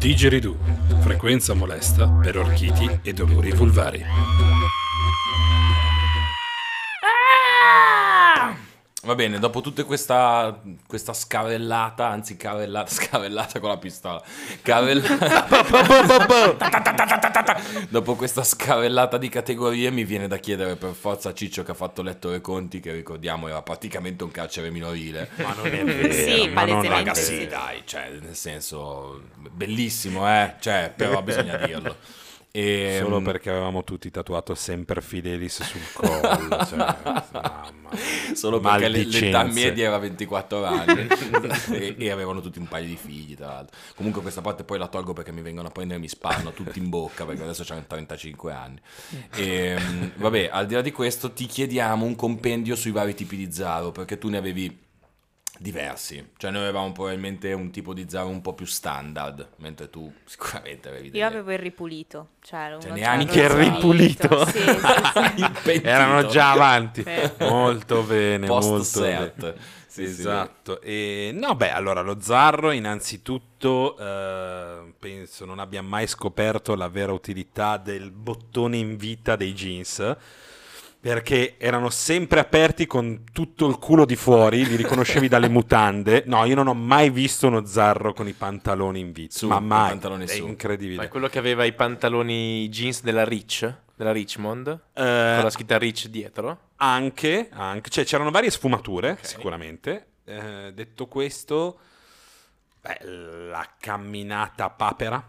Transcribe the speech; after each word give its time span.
Digeridoo, 0.00 0.56
frequenza 1.00 1.52
molesta 1.52 2.08
per 2.08 2.38
orchiti 2.38 3.00
e 3.02 3.12
dolori 3.12 3.52
vulvari. 3.52 4.49
Va 9.10 9.16
bene, 9.16 9.40
dopo 9.40 9.60
tutta 9.60 9.82
questa, 9.82 10.56
questa 10.86 11.12
scavellata, 11.12 12.06
anzi 12.06 12.36
cavellata, 12.36 12.86
scavellata 12.94 13.58
con 13.58 13.70
la 13.70 13.76
pistola, 13.76 14.22
cavellata, 14.62 15.48
dopo 17.90 18.14
questa 18.14 18.44
scavellata 18.44 19.18
di 19.18 19.28
categorie 19.28 19.90
mi 19.90 20.04
viene 20.04 20.28
da 20.28 20.36
chiedere 20.36 20.76
per 20.76 20.92
forza 20.92 21.30
a 21.30 21.34
Ciccio 21.34 21.64
che 21.64 21.72
ha 21.72 21.74
fatto 21.74 22.02
letto 22.02 22.32
i 22.32 22.40
conti, 22.40 22.78
che 22.78 22.92
ricordiamo 22.92 23.48
era 23.48 23.62
praticamente 23.62 24.22
un 24.22 24.30
carcere 24.30 24.70
minorile. 24.70 25.28
Ma 25.38 25.54
non 25.54 25.66
è 25.66 25.84
vero. 25.84 26.12
Sì, 26.12 26.46
ma 26.46 26.64
non 26.64 26.86
Raga, 26.86 27.12
sì, 27.12 27.48
dai, 27.48 27.82
cioè, 27.84 28.10
nel 28.20 28.36
senso, 28.36 29.22
bellissimo, 29.50 30.24
eh, 30.28 30.54
cioè, 30.60 30.92
però 30.94 31.20
bisogna 31.20 31.56
dirlo. 31.66 31.96
E, 32.52 32.98
Solo 33.00 33.20
mm, 33.20 33.24
perché 33.24 33.50
avevamo 33.50 33.84
tutti 33.84 34.10
tatuato 34.10 34.54
Semper 34.54 35.02
Fidelis 35.02 35.62
sul 35.62 35.80
collo. 35.92 36.64
cioè, 36.66 36.76
mamma. 37.32 37.90
Solo 38.34 38.58
perché 38.58 38.88
le- 38.88 39.04
l'età 39.04 39.44
media 39.44 39.86
era 39.86 39.98
24 39.98 40.64
anni 40.64 41.06
e, 41.72 41.94
e 41.96 42.10
avevano 42.10 42.40
tutti 42.40 42.58
un 42.58 42.66
paio 42.66 42.86
di 42.86 42.96
figli, 42.96 43.36
tra 43.36 43.46
l'altro. 43.46 43.76
Comunque 43.94 44.20
questa 44.22 44.40
parte 44.40 44.64
poi 44.64 44.78
la 44.78 44.88
tolgo 44.88 45.12
perché 45.12 45.30
mi 45.32 45.42
vengono 45.42 45.68
a 45.68 45.70
prendere 45.70 45.98
e 45.98 46.02
mi 46.02 46.08
sparano 46.08 46.52
tutti 46.52 46.78
in 46.78 46.88
bocca 46.88 47.24
perché 47.24 47.42
adesso 47.42 47.64
hanno 47.72 47.84
35 47.86 48.52
anni. 48.52 48.80
E, 49.36 49.76
mm, 49.78 50.08
vabbè, 50.16 50.48
al 50.52 50.66
di 50.66 50.74
là 50.74 50.80
di 50.80 50.90
questo 50.92 51.32
ti 51.32 51.46
chiediamo 51.46 52.04
un 52.04 52.16
compendio 52.16 52.74
sui 52.74 52.90
vari 52.90 53.14
tipi 53.14 53.36
di 53.36 53.52
Zaro 53.52 53.92
perché 53.92 54.18
tu 54.18 54.28
ne 54.28 54.38
avevi 54.38 54.88
diversi. 55.60 56.30
Cioè 56.38 56.50
noi 56.50 56.62
avevamo 56.62 56.90
probabilmente 56.92 57.52
un 57.52 57.70
tipo 57.70 57.92
di 57.92 58.06
Zaro 58.08 58.28
un 58.28 58.40
po' 58.40 58.54
più 58.54 58.64
standard, 58.64 59.50
mentre 59.56 59.90
tu 59.90 60.10
sicuramente 60.24 60.88
avevi 60.88 61.06
Io 61.06 61.12
delle... 61.12 61.24
avevo 61.24 61.52
il 61.52 61.58
ripulito. 61.58 62.28
Cioè, 62.40 62.76
Cioè, 62.80 62.80
c'era 62.80 62.94
neanche 62.94 63.40
il 63.42 63.50
ripulito? 63.50 64.46
Sì, 64.46 64.58
sì, 64.58 65.44
sì. 65.62 65.80
Erano 65.84 66.26
già 66.26 66.52
avanti. 66.52 67.02
Sì. 67.02 67.44
Molto 67.44 68.02
bene, 68.02 68.46
Post 68.46 68.68
molto 68.68 69.00
bene. 69.00 69.32
cert. 69.36 69.54
Sì, 69.86 70.06
sì, 70.06 70.20
esatto. 70.20 70.80
E, 70.80 71.30
no, 71.34 71.54
beh, 71.56 71.72
allora 71.72 72.00
lo 72.00 72.18
Zarro 72.20 72.70
innanzitutto 72.70 73.98
eh, 73.98 74.92
penso 74.98 75.44
non 75.44 75.58
abbia 75.58 75.82
mai 75.82 76.06
scoperto 76.06 76.74
la 76.74 76.88
vera 76.88 77.12
utilità 77.12 77.76
del 77.76 78.10
bottone 78.12 78.78
in 78.78 78.96
vita 78.96 79.36
dei 79.36 79.52
jeans. 79.52 80.16
Perché 81.00 81.54
erano 81.56 81.88
sempre 81.88 82.40
aperti 82.40 82.86
con 82.86 83.24
tutto 83.32 83.66
il 83.66 83.78
culo 83.78 84.04
di 84.04 84.16
fuori, 84.16 84.66
li 84.66 84.76
riconoscevi 84.76 85.28
dalle 85.28 85.48
mutande. 85.50 86.24
No, 86.26 86.44
io 86.44 86.54
non 86.54 86.66
ho 86.66 86.74
mai 86.74 87.08
visto 87.08 87.46
uno 87.46 87.64
zarro 87.64 88.12
con 88.12 88.28
i 88.28 88.32
pantaloni 88.34 89.00
in. 89.00 89.26
Su, 89.30 89.48
ma 89.48 89.60
mai. 89.60 89.88
pantaloni 89.90 90.24
È 90.24 90.26
su. 90.26 90.40
Ma 90.42 90.46
è 90.46 90.50
incredibile. 90.50 91.08
quello 91.08 91.28
che 91.28 91.38
aveva 91.38 91.64
i 91.64 91.72
pantaloni 91.72 92.68
jeans 92.68 93.02
della 93.02 93.24
Rich, 93.24 93.74
della 93.94 94.12
Richmond, 94.12 94.68
Eh, 94.68 94.76
con 95.36 95.44
la 95.44 95.50
scritta 95.50 95.78
Rich 95.78 96.08
dietro. 96.08 96.58
Anche, 96.76 97.48
anche, 97.50 97.88
cioè 97.88 98.04
c'erano 98.04 98.30
varie 98.30 98.50
sfumature, 98.50 99.16
sicuramente. 99.22 100.06
Eh, 100.24 100.72
detto 100.74 101.06
questo, 101.06 101.78
beh, 102.78 102.98
la 103.48 103.66
camminata 103.80 104.68
papera, 104.68 105.26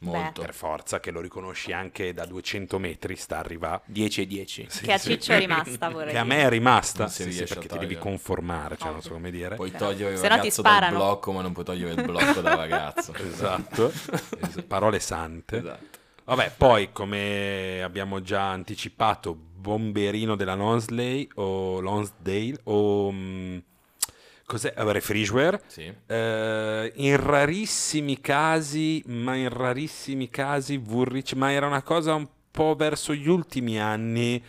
Molto. 0.00 0.42
per 0.42 0.54
forza, 0.54 1.00
che 1.00 1.10
lo 1.10 1.20
riconosci 1.20 1.72
anche 1.72 2.12
da 2.14 2.24
200 2.24 2.78
metri, 2.78 3.16
sta 3.16 3.38
arriva. 3.38 3.80
10 3.84 4.22
e 4.22 4.26
10. 4.26 4.66
Sì, 4.68 4.82
Che 4.84 4.92
a 4.92 4.98
sì. 4.98 5.10
Ciccio 5.10 5.32
è 5.32 5.38
rimasta, 5.38 5.88
vorrei 5.88 6.12
Che 6.12 6.18
a 6.18 6.24
me 6.24 6.42
è 6.42 6.48
rimasta, 6.48 7.08
sì, 7.08 7.32
sì, 7.32 7.44
perché 7.44 7.68
ti 7.68 7.78
devi 7.78 7.96
conformare, 7.98 8.76
cioè 8.76 8.92
non 8.92 9.02
so 9.02 9.10
come 9.12 9.30
dire. 9.30 9.56
Puoi 9.56 9.70
Però- 9.70 9.86
togliere 9.88 10.12
il 10.12 10.18
se 10.18 10.28
no 10.28 10.34
ti 10.34 10.40
ragazzo 10.40 10.62
dal 10.62 10.90
blocco, 10.90 11.32
ma 11.32 11.42
non 11.42 11.52
puoi 11.52 11.64
togliere 11.64 12.00
il 12.00 12.02
blocco 12.06 12.40
dal 12.40 12.56
ragazzo. 12.56 13.12
Esatto, 13.28 13.90
Es- 14.40 14.62
parole 14.66 15.00
sante. 15.00 15.56
Esatto. 15.58 15.96
Vabbè, 16.24 16.52
poi 16.56 16.92
come 16.92 17.82
abbiamo 17.82 18.20
già 18.20 18.50
anticipato, 18.50 19.34
bomberino 19.34 20.36
della 20.36 20.54
Lonsley 20.54 21.26
o 21.36 21.80
Lonsdale 21.80 22.60
o 22.64 23.10
mm, 23.10 23.58
cos'è? 24.48 24.72
Eh, 24.74 24.92
Refrigerator. 24.92 25.60
Sì. 25.66 25.92
Eh, 26.06 26.92
in 26.96 27.16
rarissimi 27.22 28.20
casi, 28.20 29.02
ma 29.06 29.34
in 29.36 29.50
rarissimi 29.50 30.30
casi 30.30 30.78
Vurrich, 30.78 31.34
ma 31.34 31.52
era 31.52 31.66
una 31.66 31.82
cosa 31.82 32.14
un 32.14 32.26
po' 32.50 32.74
verso 32.74 33.14
gli 33.14 33.28
ultimi 33.28 33.78
anni, 33.78 34.42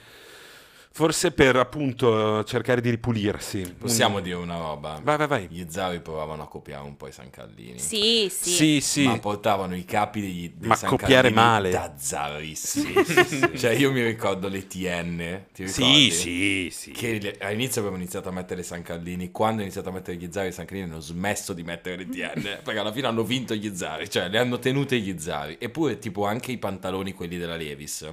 forse 0.99 1.31
per 1.31 1.55
appunto 1.55 2.43
cercare 2.43 2.81
di 2.81 2.89
ripulirsi. 2.89 3.73
Possiamo 3.79 4.17
Un- 4.17 4.23
dire 4.23 4.35
una 4.35 4.57
roba. 4.57 4.99
Vai, 5.01 5.15
vai, 5.15 5.27
vai. 5.27 5.47
Gli 5.49 5.65
Zari 5.69 6.01
provavano 6.01 6.43
a 6.43 6.47
copiare 6.49 6.83
un 6.83 6.97
po' 6.97 7.07
i 7.07 7.13
Sancallini. 7.13 7.79
Sì, 7.79 8.27
sì. 8.29 8.49
Sì, 8.49 8.81
sì. 8.81 9.03
Ma 9.05 9.17
portavano 9.17 9.77
i 9.77 9.85
capi 9.85 10.19
degli, 10.19 10.51
dei 10.57 10.67
Ma 10.67 10.75
Sancallini 10.75 10.99
copiare 11.01 11.29
male. 11.31 11.69
da 11.69 11.93
zarissimi. 11.97 12.93
cioè 13.57 13.71
io 13.71 13.93
mi 13.93 14.03
ricordo 14.03 14.49
le 14.49 14.67
TN, 14.67 15.45
ti 15.53 15.65
Sì, 15.69 15.81
ricordi? 15.81 16.11
sì, 16.11 16.69
sì. 16.69 16.91
Che 16.91 17.19
le- 17.21 17.37
all'inizio 17.39 17.79
avevano 17.79 18.01
iniziato 18.01 18.27
a 18.27 18.33
mettere 18.33 18.59
i 18.59 18.65
Sancallini, 18.65 19.31
quando 19.31 19.53
hanno 19.53 19.61
iniziato 19.63 19.87
a 19.87 19.91
mettere 19.93 20.17
gli 20.17 20.27
Zari, 20.29 20.49
i 20.49 20.51
Sancallini 20.51 20.89
hanno 20.89 20.99
smesso 20.99 21.53
di 21.53 21.63
mettere 21.63 21.95
le 21.95 22.09
TN, 22.09 22.41
perché 22.61 22.77
alla 22.79 22.91
fine 22.91 23.07
hanno 23.07 23.23
vinto 23.23 23.55
gli 23.55 23.73
Zari, 23.73 24.09
cioè 24.09 24.27
le 24.27 24.37
hanno 24.37 24.59
tenute 24.59 24.99
gli 24.99 25.17
Zari. 25.17 25.55
Eppure 25.61 25.97
tipo 25.97 26.25
anche 26.25 26.51
i 26.51 26.57
pantaloni, 26.57 27.13
quelli 27.13 27.37
della 27.37 27.55
Levis, 27.55 28.05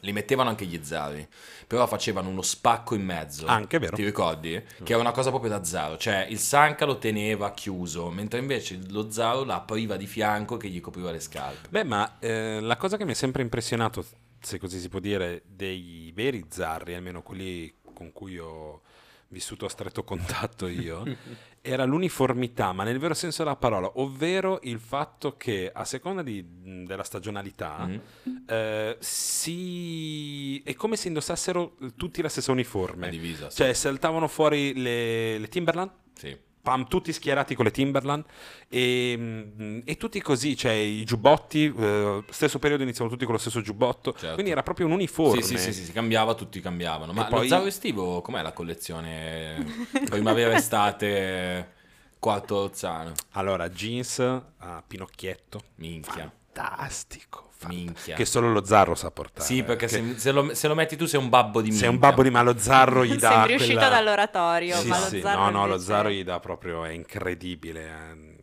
li 0.00 0.12
mettevano 0.12 0.48
anche 0.48 0.64
gli 0.64 0.78
Zari, 0.82 1.26
però 1.66 1.86
facevano 1.86 2.28
uno 2.28 2.42
spacco 2.42 2.94
in 2.94 3.04
mezzo. 3.04 3.46
Anche, 3.46 3.78
vero. 3.78 3.96
Ti 3.96 4.04
ricordi? 4.04 4.62
Che 4.82 4.92
era 4.92 5.00
una 5.00 5.12
cosa 5.12 5.30
proprio 5.30 5.50
da 5.50 5.64
Zaro, 5.64 5.96
cioè 5.96 6.26
il 6.28 6.38
Sanca 6.38 6.84
lo 6.84 6.98
teneva 6.98 7.52
chiuso, 7.52 8.10
mentre 8.10 8.38
invece 8.38 8.78
lo 8.88 9.10
Zaro 9.10 9.44
la 9.44 9.56
apriva 9.56 9.96
di 9.96 10.06
fianco 10.06 10.56
che 10.56 10.68
gli 10.68 10.80
copriva 10.80 11.10
le 11.10 11.20
scarpe. 11.20 11.68
Beh, 11.68 11.84
ma 11.84 12.18
eh, 12.18 12.60
la 12.60 12.76
cosa 12.76 12.96
che 12.96 13.04
mi 13.04 13.12
ha 13.12 13.16
sempre 13.16 13.42
impressionato, 13.42 14.04
se 14.40 14.58
così 14.58 14.78
si 14.78 14.88
può 14.88 15.00
dire, 15.00 15.42
dei 15.46 16.12
veri 16.14 16.46
zarri, 16.48 16.94
almeno 16.94 17.22
quelli 17.22 17.74
con 17.94 18.12
cui 18.12 18.38
ho 18.38 18.82
vissuto 19.28 19.66
a 19.66 19.68
stretto 19.68 20.04
contatto 20.04 20.66
io, 20.66 21.02
era 21.60 21.84
l'uniformità, 21.84 22.72
ma 22.72 22.84
nel 22.84 22.98
vero 22.98 23.14
senso 23.14 23.42
della 23.42 23.56
parola, 23.56 23.90
ovvero 23.94 24.60
il 24.62 24.78
fatto 24.78 25.36
che 25.36 25.70
a 25.72 25.84
seconda 25.84 26.22
di- 26.22 26.84
della 26.84 27.02
stagionalità 27.02 27.86
Mhm. 27.86 28.44
eh, 28.46 28.96
si... 29.00 30.62
è 30.62 30.74
come 30.74 30.96
se 30.96 31.08
indossassero 31.08 31.76
tutti 31.96 32.22
la 32.22 32.28
stessa 32.28 32.52
uniforme. 32.52 33.06
La 33.06 33.10
divisa, 33.10 33.50
sì. 33.50 33.56
Cioè 33.56 33.72
saltavano 33.72 34.28
fuori 34.28 34.74
le, 34.74 35.38
le 35.38 35.48
Timberland, 35.48 35.90
Sì. 36.14 36.36
Pam, 36.66 36.88
tutti 36.88 37.12
schierati 37.12 37.54
con 37.54 37.64
le 37.64 37.70
Timberland 37.70 38.24
e, 38.68 39.14
mm, 39.16 39.80
e 39.84 39.96
tutti 39.96 40.20
così, 40.20 40.56
cioè 40.56 40.72
i 40.72 41.04
giubbotti, 41.04 41.72
eh, 41.78 42.24
stesso 42.28 42.58
periodo 42.58 42.82
iniziavano 42.82 43.12
tutti 43.14 43.24
con 43.24 43.34
lo 43.34 43.40
stesso 43.40 43.60
giubbotto, 43.60 44.12
Certo. 44.14 44.34
quindi 44.34 44.50
era 44.50 44.64
proprio 44.64 44.86
un 44.86 44.92
uniforme. 44.92 45.42
Sì, 45.42 45.56
sì, 45.56 45.58
sì, 45.58 45.72
sì, 45.72 45.84
si 45.84 45.92
cambiava, 45.92 46.34
tutti 46.34 46.60
cambiavano. 46.60 47.12
Ma 47.12 47.28
E 47.28 47.30
poi- 47.30 47.48
lo 47.48 47.66
estivo, 47.66 48.20
com'è 48.20 48.42
la 48.42 48.50
collezione 48.52 49.64
primavera 50.10 50.56
estate 50.56 51.72
quarto 52.18 52.56
Ozzano? 52.56 53.12
Allora, 53.34 53.68
jeans 53.68 54.18
a 54.18 54.82
Pinocchietto, 54.84 55.60
Minchia. 55.76 56.28
Fantastico, 56.56 57.50
fant- 57.56 57.72
Minchia. 57.74 58.14
che 58.16 58.24
solo 58.24 58.50
lo 58.50 58.64
Zarro 58.64 58.94
sa 58.94 59.10
portare. 59.10 59.44
Sì, 59.44 59.62
perché 59.62 59.86
Che 59.86 59.92
se, 59.92 60.18
se 60.18 60.32
lo, 60.32 60.54
se 60.54 60.68
lo 60.68 60.74
metti 60.74 60.96
tu 60.96 61.06
sei 61.06 61.20
un 61.20 61.28
babbo 61.28 61.60
di 61.60 61.68
minchia. 61.68 61.86
sei 61.86 61.88
un 61.94 61.98
babbo 62.00 62.22
di 62.22 62.30
ma 62.30 62.42
lo 62.42 62.56
Zarro 62.58 63.04
gli 63.04 63.16
dà 63.16 63.30
Sembri 63.30 63.54
uscito 63.54 63.74
quella- 63.74 63.88
dall'oratorio, 63.90 64.76
Sì, 64.76 64.88
ma 64.88 64.98
lo 64.98 65.04
sì, 65.06 65.20
Zarro 65.20 65.40
no, 65.40 65.50
no, 65.50 65.58
lo 65.66 65.72
invece- 65.74 65.84
Zarro 65.84 66.10
gli 66.10 66.24
dà 66.24 66.40
proprio, 66.40 66.84
è 66.84 66.90
incredibile. 66.90 67.84
eh. 67.86 68.34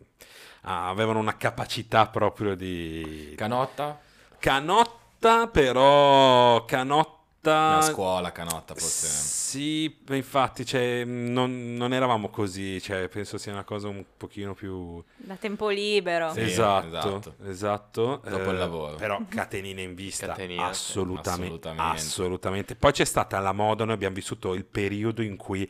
Ah, 0.65 0.87
avevano 0.87 1.19
una 1.19 1.35
capacità 1.35 2.07
proprio 2.07 2.55
di... 2.55 3.33
Canotta? 3.35 3.99
Canotta, 4.39 5.47
però 5.47 6.63
Canotta... 6.65 7.21
A 7.51 7.81
scuola, 7.81 8.31
canotta 8.31 8.73
forse. 8.73 9.07
Sì, 9.07 9.99
infatti, 10.09 10.65
cioè, 10.65 11.03
non, 11.03 11.75
non 11.75 11.93
eravamo 11.93 12.29
così, 12.29 12.81
cioè, 12.81 13.07
penso 13.09 13.37
sia 13.37 13.51
una 13.51 13.63
cosa 13.63 13.87
un 13.89 14.03
pochino 14.15 14.53
più... 14.53 15.03
Da 15.17 15.35
tempo 15.35 15.69
libero. 15.69 16.31
Sì, 16.33 16.41
esatto, 16.41 16.87
esatto. 16.87 17.35
esatto. 17.45 18.21
Dopo 18.29 18.51
il 18.51 18.57
lavoro. 18.57 18.95
Però 18.95 19.21
catenine 19.27 19.81
in 19.81 19.95
vista, 19.95 20.27
Catenine, 20.27 20.63
assolutamente, 20.63 21.69
Assolutamente. 21.69 22.01
assolutamente. 22.01 22.75
Poi 22.75 22.91
c'è 22.91 23.05
stata 23.05 23.39
la 23.39 23.51
moda, 23.51 23.83
noi 23.83 23.95
abbiamo 23.95 24.15
vissuto 24.15 24.53
il 24.53 24.65
periodo 24.65 25.21
in 25.21 25.35
cui 25.35 25.69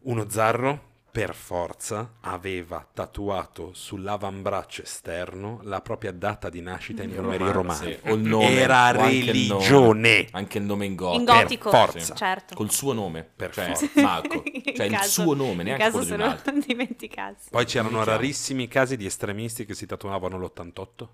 uno 0.00 0.28
zarro, 0.28 0.87
per 1.10 1.34
forza, 1.34 2.14
aveva 2.20 2.86
tatuato 2.92 3.70
sull'avambraccio 3.72 4.82
esterno 4.82 5.60
la 5.62 5.80
propria 5.80 6.12
data 6.12 6.48
di 6.48 6.60
nascita 6.60 7.02
in 7.02 7.14
numeri 7.14 7.50
romani. 7.50 7.92
Sì, 8.02 8.10
o 8.10 8.14
il 8.14 8.20
nome, 8.20 8.50
Era 8.50 8.92
o 8.96 9.00
anche 9.00 9.14
il 9.14 9.24
nome. 9.24 9.32
religione. 9.32 10.26
Anche 10.32 10.58
il 10.58 10.64
nome 10.64 10.84
in 10.86 10.94
gotico. 10.94 11.18
In 11.18 11.24
gotico, 11.40 11.70
Per 11.70 11.78
forza. 11.80 12.14
certo. 12.14 12.54
Col 12.54 12.70
suo 12.70 12.92
nome. 12.92 13.28
Per 13.34 13.52
cioè, 13.52 13.66
forza. 13.74 13.88
Marco. 14.00 14.42
Cioè 14.74 14.86
il 14.86 14.92
caso- 14.92 15.22
suo 15.22 15.34
nome, 15.34 15.62
neanche 15.64 15.82
caso 15.82 15.98
quello 15.98 16.16
di 16.16 16.22
un 16.22 16.28
altro. 16.28 16.52
dimenticassi. 16.64 17.48
Poi 17.50 17.64
c'erano 17.64 18.04
rarissimi 18.04 18.68
casi 18.68 18.96
di 18.96 19.06
estremisti 19.06 19.64
che 19.64 19.74
si 19.74 19.86
tatuavano 19.86 20.38
l'88. 20.38 21.08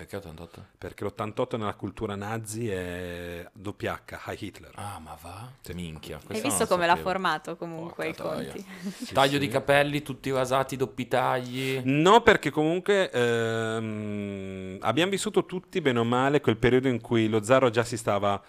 Perché 0.00 0.16
88? 0.16 0.64
Perché 0.78 1.04
l'88 1.04 1.58
nella 1.58 1.74
cultura 1.74 2.14
nazi 2.14 2.70
è 2.70 3.46
doppia 3.52 4.00
H, 4.02 4.18
High 4.28 4.40
Hitler. 4.40 4.70
Ah, 4.76 4.98
ma 4.98 5.14
va? 5.20 5.46
Minchia. 5.74 6.18
Hai 6.26 6.40
visto 6.40 6.66
come 6.66 6.86
l'ha 6.86 6.96
formato 6.96 7.54
comunque 7.56 8.08
i 8.08 8.16
conti? 8.16 8.64
Taglio 9.12 9.32
sì. 9.32 9.38
di 9.40 9.48
capelli, 9.48 10.00
tutti 10.00 10.30
rasati, 10.30 10.76
doppi 10.76 11.06
tagli. 11.06 11.82
No, 11.84 12.22
perché 12.22 12.48
comunque 12.48 13.10
ehm, 13.10 14.78
abbiamo 14.80 15.10
vissuto 15.10 15.44
tutti 15.44 15.82
bene 15.82 15.98
o 15.98 16.04
male 16.04 16.40
quel 16.40 16.56
periodo 16.56 16.88
in 16.88 17.02
cui 17.02 17.28
lo 17.28 17.42
Zaro 17.42 17.68
già 17.68 17.84
si 17.84 17.98
stava, 17.98 18.42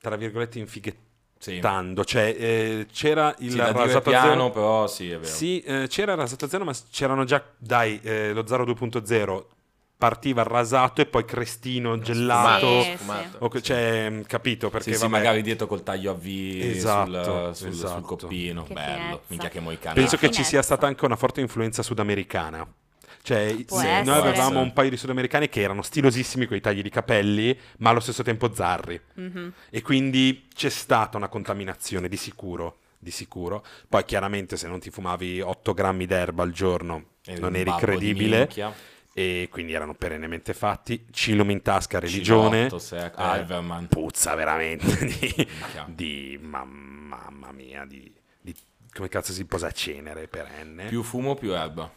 tra 0.00 0.16
virgolette, 0.16 0.58
infighettando. 0.58 2.00
Sì. 2.00 2.08
Cioè, 2.08 2.34
eh, 2.38 2.86
c'era 2.90 3.34
il 3.40 3.50
Sì, 3.50 3.58
rasato 3.58 4.08
piano, 4.08 4.30
zero. 4.30 4.50
però 4.50 4.86
sì, 4.86 5.10
è 5.10 5.18
vero. 5.18 5.30
Sì, 5.30 5.60
eh, 5.60 5.86
c'era 5.86 6.12
il 6.12 6.18
rasato 6.18 6.48
zero, 6.48 6.64
ma 6.64 6.72
c'erano 6.90 7.24
già, 7.24 7.44
dai, 7.58 8.00
eh, 8.02 8.32
lo 8.32 8.46
Zaro 8.46 8.64
2.0 8.64 9.52
partiva 9.96 10.42
rasato 10.42 11.00
e 11.00 11.06
poi 11.06 11.24
crestino, 11.24 11.98
gelato. 11.98 12.82
Sì, 12.82 12.92
Sfumato. 12.96 13.36
o 13.40 13.48
che- 13.48 13.62
cioè, 13.62 14.10
mh, 14.10 14.22
capito? 14.26 14.68
Perché 14.70 14.92
Sì, 14.92 14.98
sì, 14.98 15.06
magari 15.08 15.40
dietro 15.42 15.66
col 15.66 15.82
taglio 15.82 16.10
a 16.10 16.14
V 16.14 16.26
Esatto, 16.26 17.54
sul, 17.54 17.54
sul- 17.56 17.68
esatto. 17.68 17.92
sul 17.92 18.02
coppino. 18.04 18.64
Che 18.64 18.74
Bello. 18.74 18.92
finezza. 18.98 19.20
Minchia 19.28 19.48
che 19.48 19.60
moicano. 19.60 19.94
penso 19.94 20.16
che 20.16 20.26
ci 20.26 20.32
finezza. 20.32 20.50
sia 20.50 20.62
stata 20.62 20.86
anche 20.86 21.04
una 21.04 21.16
forte 21.16 21.40
influenza 21.40 21.82
sudamericana. 21.82 22.66
Cioè, 23.22 23.56
noi 23.70 24.18
avevamo 24.18 24.60
un 24.60 24.74
paio 24.74 24.90
di 24.90 24.98
sudamericani 24.98 25.48
che 25.48 25.62
erano 25.62 25.80
stilosissimi 25.80 26.44
con 26.44 26.58
i 26.58 26.60
tagli 26.60 26.82
di 26.82 26.90
capelli, 26.90 27.58
ma 27.78 27.88
allo 27.88 28.00
stesso 28.00 28.22
tempo 28.22 28.52
zarri. 28.52 29.00
Mhm. 29.14 29.52
E 29.70 29.80
quindi 29.80 30.48
c'è 30.54 30.68
stata 30.68 31.16
una 31.16 31.28
contaminazione 31.28 32.08
di 32.08 32.18
sicuro. 32.18 32.80
Di 32.98 33.10
sicuro. 33.10 33.64
Poi 33.88 34.04
chiaramente 34.04 34.58
se 34.58 34.66
non 34.68 34.78
ti 34.80 34.90
fumavi 34.90 35.40
8 35.40 35.72
grammi 35.72 36.04
d'erba 36.04 36.42
al 36.42 36.52
giorno 36.52 37.04
Eri 37.24 37.40
non 37.40 37.56
eri 37.56 37.72
credibile. 37.78 38.46
E 39.16 39.48
quindi 39.50 39.72
erano 39.72 39.94
perennemente 39.94 40.52
fatti. 40.54 41.06
Cilum 41.10 41.50
in 41.50 41.62
tasca, 41.62 42.00
religione. 42.00 42.68
Sec- 42.78 43.16
Eh, 43.18 43.86
puzza 43.88 44.34
veramente 44.34 45.06
di, 45.06 45.48
di- 45.86 46.38
ma- 46.42 46.64
mamma 46.64 47.52
mia, 47.52 47.84
di, 47.84 48.12
di- 48.40 48.54
come 48.92 49.08
cazzo 49.08 49.32
si 49.32 49.44
posa 49.44 49.70
cenere 49.70 50.26
perenne. 50.26 50.86
Più 50.86 51.02
fumo, 51.04 51.36
più 51.36 51.54
erba. 51.54 51.88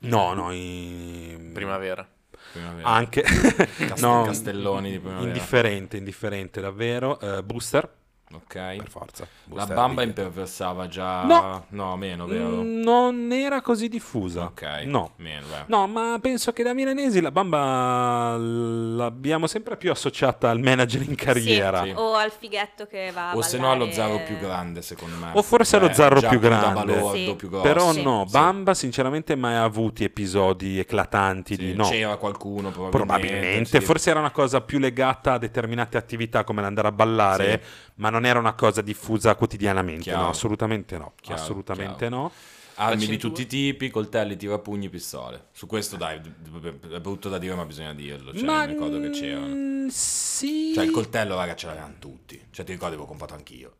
No, 0.00 0.34
no, 0.34 0.52
in- 0.52 1.50
Primavera. 1.54 2.06
Primavera. 2.52 2.86
anche 2.88 3.24
no, 3.98 4.24
castelloni 4.24 4.90
di 4.90 4.98
primavera. 4.98 5.26
indifferente, 5.26 5.96
indifferente 5.96 6.60
davvero. 6.60 7.18
Eh, 7.20 7.42
booster, 7.42 7.90
Ok. 8.34 8.54
per 8.54 8.88
forza. 8.88 9.22
La 9.22 9.28
Booster 9.54 9.74
bamba 9.76 10.02
di- 10.02 10.08
imperversava 10.08 10.88
già... 10.88 11.64
No. 11.68 11.96
meno, 11.96 12.26
vero? 12.26 12.48
Mm, 12.62 12.80
Non 12.82 13.30
era 13.32 13.60
così 13.62 13.88
diffusa. 13.88 14.44
Ok. 14.44 14.62
No. 14.84 15.12
Meno. 15.16 15.46
No, 15.66 15.86
ma 15.86 16.18
penso 16.20 16.52
che 16.52 16.62
da 16.64 16.74
milanesi 16.74 17.20
la 17.20 17.30
bamba 17.30 18.36
l'abbiamo 18.36 19.46
sempre 19.46 19.76
più 19.76 19.90
associata 19.90 20.50
al 20.50 20.60
manager 20.60 21.02
in 21.02 21.14
carriera. 21.14 21.82
Sì. 21.84 21.92
O 21.94 22.14
al 22.14 22.30
fighetto 22.32 22.86
che 22.86 23.10
va 23.14 23.36
O 23.36 23.42
se 23.42 23.58
no 23.58 23.70
allo 23.70 23.90
zarro 23.92 24.20
più 24.24 24.36
grande, 24.38 24.82
secondo 24.82 25.16
me. 25.16 25.30
O 25.34 25.42
forse 25.42 25.76
allo 25.76 25.86
Cioè, 25.86 25.94
zarro 25.94 26.20
più 26.20 26.38
grande. 26.40 26.84
balordo, 26.84 27.14
Sì. 27.14 27.34
più 27.36 27.48
grosso. 27.48 27.62
Però 27.62 27.92
Sì. 27.92 28.02
no, 28.02 28.24
Sì. 28.26 28.32
Bamba 28.32 28.74
sinceramente 28.74 29.36
mai 29.36 29.54
ha 29.54 29.62
avuti 29.62 30.04
episodi 30.04 30.78
eclatanti 30.78 31.54
Sì, 31.54 31.64
di 31.66 31.74
no. 31.74 31.88
C'era 31.88 32.16
qualcuno 32.16 32.70
probabilmente. 32.70 32.96
Probabilmente, 32.96 33.78
sì. 33.80 33.84
forse 33.84 34.10
era 34.10 34.18
una 34.18 34.30
cosa 34.32 34.60
più 34.60 34.78
legata 34.78 35.34
a 35.34 35.38
determinate 35.38 35.96
attività 35.96 36.42
come 36.44 36.60
l'andare 36.60 36.88
a 36.88 36.92
ballare, 36.92 37.62
ma 37.96 38.10
non 38.10 38.15
era 38.24 38.38
una 38.38 38.54
cosa 38.54 38.80
diffusa 38.82 39.34
quotidianamente, 39.34 40.02
Chiaro. 40.04 40.22
no, 40.22 40.28
assolutamente 40.30 40.96
no, 40.98 41.12
Chiaro, 41.20 41.40
assolutamente 41.42 41.96
chiaro. 42.08 42.16
no. 42.16 42.32
Armi 42.78 43.06
di 43.06 43.16
tutti 43.16 43.40
i 43.42 43.46
tipi, 43.46 43.88
coltelli, 43.90 44.36
tirapugni, 44.36 44.90
pistole. 44.90 45.46
Su 45.52 45.66
questo 45.66 45.96
dai, 45.96 46.20
d- 46.20 46.28
d- 46.28 46.92
è 46.92 47.00
brutto 47.00 47.30
da 47.30 47.38
dire 47.38 47.54
ma 47.54 47.64
bisogna 47.64 47.94
dirlo. 47.94 48.34
Cioè, 48.34 48.44
ma 48.44 48.66
mi 48.66 48.72
ricordo 48.72 49.00
che 49.00 49.08
c'erano. 49.10 49.46
mm, 49.46 49.86
sì. 49.88 50.72
Cioè 50.74 50.84
il 50.84 50.90
coltello, 50.90 51.36
raga, 51.36 51.54
ce 51.56 51.66
l'avevano 51.68 51.94
tutti. 51.98 52.38
Cioè 52.50 52.66
ti 52.66 52.72
ricordi 52.72 52.94
avevo 52.94 53.08
comprato 53.08 53.32
anch'io. 53.32 53.76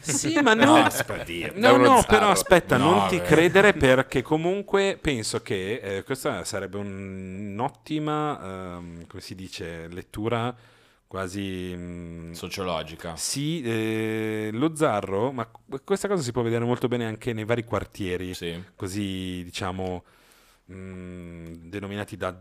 Sì, 0.00 0.40
ma 0.42 0.54
No, 0.58 0.78
no. 0.82 0.88
per 1.06 1.22
dire. 1.24 1.52
No, 1.54 1.76
no, 1.76 2.02
però 2.06 2.30
aspetta, 2.30 2.76
No, 2.76 2.90
non 2.94 3.08
ti 3.08 3.18
beh. 3.18 3.22
credere 3.22 3.72
perché 3.74 4.22
comunque 4.22 4.98
penso 5.00 5.40
che 5.42 5.74
eh, 5.76 6.02
questa 6.02 6.44
sarebbe 6.44 6.78
un- 6.78 7.50
un'ottima, 7.52 8.40
ehm, 8.78 9.06
come 9.06 9.22
si 9.22 9.34
dice, 9.36 9.86
lettura 9.88 10.52
quasi... 11.12 11.74
mm, 11.76 12.32
Sociologica. 12.32 13.16
Sì, 13.16 13.60
eh, 13.62 14.48
lo 14.50 14.74
zarro, 14.74 15.30
ma 15.30 15.46
questa 15.84 16.08
cosa 16.08 16.22
si 16.22 16.32
può 16.32 16.40
vedere 16.40 16.64
molto 16.64 16.88
bene 16.88 17.04
anche 17.04 17.34
nei 17.34 17.44
vari 17.44 17.64
quartieri, 17.64 18.32
Sì. 18.32 18.58
così 18.74 19.42
diciamo 19.44 20.04
mm, 20.72 21.44
denominati 21.68 22.16
da 22.16 22.34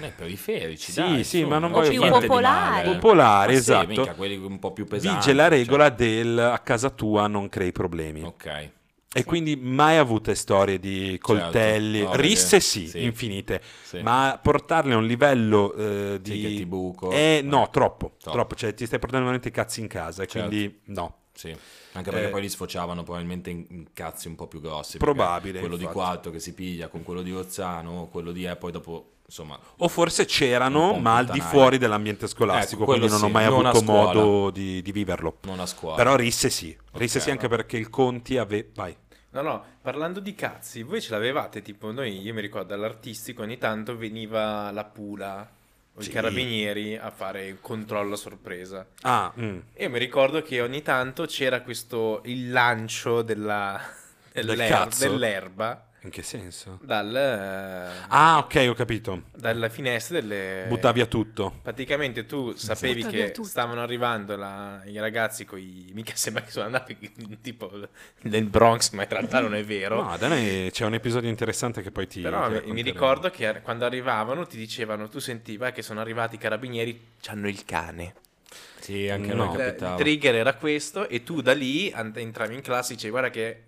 Nei 0.00 0.10
periferici, 0.16 0.90
Sì, 0.90 1.00
dai, 1.00 1.22
sì, 1.22 1.44
ma 1.44 1.58
non 1.58 1.70
voglio 1.70 1.90
di 1.90 1.98
popolari. 1.98 2.90
popolari, 2.92 3.52
Ma 3.52 3.60
sì, 3.60 3.70
esatto. 3.70 3.86
mica 3.88 4.14
quelli 4.14 4.36
un 4.36 4.58
po' 4.58 4.72
più 4.72 4.86
pesanti. 4.86 5.18
Vige 5.18 5.32
la 5.34 5.48
cioè. 5.48 5.58
regola 5.58 5.88
del 5.90 6.38
a 6.38 6.58
casa 6.60 6.88
tua 6.88 7.26
non 7.26 7.48
crei 7.50 7.72
problemi. 7.72 8.22
Ok. 8.22 8.70
E 9.14 9.24
quindi 9.24 9.56
mai 9.56 9.98
avute 9.98 10.34
storie 10.34 10.78
di 10.78 11.18
coltelli, 11.20 11.98
Certo. 11.98 12.14
No, 12.16 12.20
risse 12.20 12.60
sì, 12.60 12.86
sì. 12.88 13.02
infinite, 13.04 13.60
Sì. 13.84 14.00
ma 14.00 14.38
portarle 14.42 14.94
a 14.94 14.96
un 14.96 15.06
livello 15.06 15.74
eh, 15.74 16.20
Sì, 16.22 16.32
di... 16.32 16.40
che 16.40 16.48
ti 16.48 16.66
buco. 16.66 17.10
Eh, 17.10 17.40
no, 17.44 17.66
Eh, 17.66 17.70
troppo, 17.70 18.12
troppo. 18.18 18.30
troppo, 18.36 18.54
cioè 18.54 18.72
ti 18.74 18.86
stai 18.86 18.98
portando 18.98 19.24
veramente 19.26 19.48
i 19.48 19.52
cazzi 19.52 19.80
in 19.80 19.86
casa, 19.88 20.24
Certo. 20.24 20.48
quindi 20.48 20.80
no. 20.86 21.16
Sì, 21.34 21.54
anche 21.92 22.10
perché 22.10 22.26
Eh, 22.26 22.30
poi 22.30 22.42
li 22.42 22.48
sfociavano 22.48 23.02
probabilmente 23.02 23.48
in, 23.50 23.86
cazzi 23.92 24.28
un 24.28 24.34
po' 24.34 24.46
più 24.46 24.60
grossi. 24.60 24.98
Probabile, 24.98 25.60
Quello 25.60 25.76
di 25.76 25.84
infatti. 25.84 25.98
Quattro 26.00 26.30
che 26.30 26.40
si 26.40 26.52
piglia 26.54 26.88
con 26.88 27.02
quello 27.02 27.22
di 27.22 27.32
Ozzano, 27.32 28.08
quello 28.10 28.32
di 28.32 28.44
E, 28.44 28.56
poi 28.56 28.70
dopo, 28.72 29.11
insomma... 29.32 29.58
O 29.78 29.88
forse 29.88 30.26
c'erano, 30.26 30.98
ma 30.98 31.16
al 31.16 31.26
di 31.26 31.40
fuori 31.40 31.78
dell'ambiente 31.78 32.28
scolastico, 32.28 32.82
Ecco, 32.82 32.90
quindi 32.92 33.08
non 33.08 33.22
ho 33.22 33.26
sì, 33.26 33.32
mai 33.32 33.46
non 33.46 33.64
avuto 33.64 33.82
modo 33.84 34.50
di, 34.50 34.82
di 34.82 34.92
viverlo. 34.92 35.38
Non 35.42 35.58
a 35.58 35.66
scuola. 35.66 35.96
Però 35.96 36.14
risse 36.14 36.50
sì, 36.50 36.76
risse 36.92 37.18
sì 37.18 37.30
anche 37.30 37.48
perché 37.48 37.78
il 37.78 37.88
Conti 37.88 38.36
aveva... 38.36 38.68
Vai. 38.74 38.94
No, 39.30 39.40
no, 39.40 39.64
parlando 39.80 40.20
di 40.20 40.34
cazzi, 40.34 40.82
voi 40.82 41.00
ce 41.00 41.10
l'avevate, 41.12 41.62
tipo 41.62 41.90
noi, 41.90 42.20
io 42.20 42.34
mi 42.34 42.42
ricordo 42.42 42.74
all'artistico 42.74 43.40
ogni 43.40 43.56
tanto 43.56 43.96
veniva 43.96 44.70
la 44.70 44.84
Pula 44.84 45.50
o 45.94 46.00
Sì. 46.02 46.10
i 46.10 46.12
carabinieri 46.12 46.98
a 46.98 47.10
fare 47.10 47.46
il 47.46 47.58
controllo 47.62 48.12
a 48.12 48.18
sorpresa. 48.18 48.86
Ah, 49.00 49.32
mm. 49.38 49.58
Io 49.78 49.88
mi 49.90 49.98
ricordo 49.98 50.42
che 50.42 50.60
ogni 50.60 50.82
tanto 50.82 51.24
c'era 51.24 51.62
questo, 51.62 52.20
il 52.26 52.50
lancio 52.50 53.22
della, 53.22 53.80
Del 54.30 54.44
dell'er- 54.44 54.68
cazzo? 54.68 55.08
dell'erba 55.08 55.86
in 56.04 56.10
che 56.10 56.22
senso? 56.22 56.78
dal, 56.82 57.14
eh, 57.14 58.04
Ah, 58.08 58.38
ok, 58.38 58.66
ho 58.68 58.74
capito. 58.74 59.22
dalla 59.34 59.68
finestra 59.68 60.20
delle... 60.20 60.64
Butta 60.68 60.90
via 60.92 61.06
tutto. 61.06 61.58
Praticamente 61.62 62.26
tu 62.26 62.52
sapevi 62.56 63.02
via 63.02 63.08
che 63.10 63.30
tutto. 63.30 63.46
stavano 63.48 63.80
arrivando 63.82 64.36
la- 64.36 64.82
i 64.84 64.98
ragazzi 64.98 65.44
con 65.44 65.58
i... 65.58 65.90
Mica 65.94 66.12
sembra 66.14 66.42
che 66.42 66.50
sono 66.50 66.66
andati 66.66 66.96
tipo 67.40 67.70
nel 68.22 68.44
Bronx, 68.46 68.90
ma 68.92 69.02
in 69.02 69.08
realtà 69.08 69.40
non 69.40 69.54
è 69.54 69.64
vero. 69.64 70.02
No, 70.02 70.16
da 70.16 70.28
noi 70.28 70.68
c'è 70.72 70.84
un 70.84 70.94
episodio 70.94 71.28
interessante 71.28 71.82
che 71.82 71.90
poi 71.90 72.06
ti... 72.06 72.20
Però 72.20 72.48
ti 72.60 72.70
mi- 72.72 72.82
ricordo 72.82 73.30
che 73.30 73.60
quando 73.62 73.84
arrivavano 73.84 74.46
ti 74.46 74.56
dicevano, 74.56 75.08
tu 75.08 75.18
sentivi 75.20 75.70
che 75.72 75.82
sono 75.82 76.00
arrivati 76.00 76.34
i 76.34 76.38
carabinieri, 76.38 77.00
c'hanno 77.20 77.48
il 77.48 77.64
cane. 77.64 78.14
Sì, 78.80 79.08
anche 79.08 79.30
a 79.30 79.34
No. 79.34 79.44
noi 79.44 79.54
Il, 79.60 79.76
il 79.78 79.94
trigger 79.96 80.34
era 80.34 80.54
questo 80.54 81.08
e 81.08 81.22
tu 81.22 81.40
da 81.40 81.52
lì 81.54 81.92
and- 81.92 82.16
entravi 82.16 82.54
in 82.54 82.60
classe 82.62 82.92
e 82.92 82.94
dicevi 82.96 83.12
guarda 83.12 83.30
che 83.30 83.62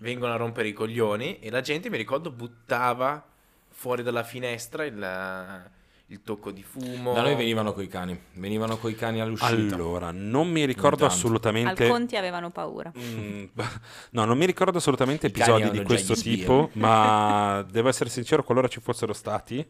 vengono 0.00 0.32
a 0.32 0.36
rompere 0.36 0.68
i 0.68 0.72
coglioni 0.72 1.38
e 1.38 1.50
la 1.50 1.60
gente 1.60 1.90
mi 1.90 1.96
ricordo 1.96 2.30
buttava 2.30 3.24
fuori 3.68 4.02
dalla 4.02 4.22
finestra 4.22 4.84
il, 4.84 5.70
il 6.06 6.22
tocco 6.22 6.50
di 6.50 6.62
fumo. 6.62 7.12
Da 7.12 7.22
noi 7.22 7.34
venivano 7.34 7.72
coi 7.72 7.88
cani, 7.88 8.18
venivano 8.34 8.76
coi 8.78 8.94
cani 8.94 9.20
all'uscita. 9.20 9.74
Allora, 9.74 10.10
non 10.12 10.48
mi 10.48 10.64
ricordo 10.64 11.02
Intanto. 11.02 11.14
assolutamente... 11.14 11.84
Al 11.84 11.90
Conti 11.90 12.16
avevano 12.16 12.50
paura. 12.50 12.92
Mm, 12.96 13.44
no, 14.12 14.24
non 14.24 14.38
mi 14.38 14.46
ricordo 14.46 14.78
assolutamente 14.78 15.26
I 15.26 15.30
episodi 15.30 15.70
di 15.70 15.82
questo 15.82 16.14
tipo, 16.14 16.70
ma 16.74 17.64
devo 17.70 17.88
essere 17.88 18.10
sincero, 18.10 18.44
qualora 18.44 18.68
ci 18.68 18.80
fossero 18.80 19.12
stati, 19.12 19.66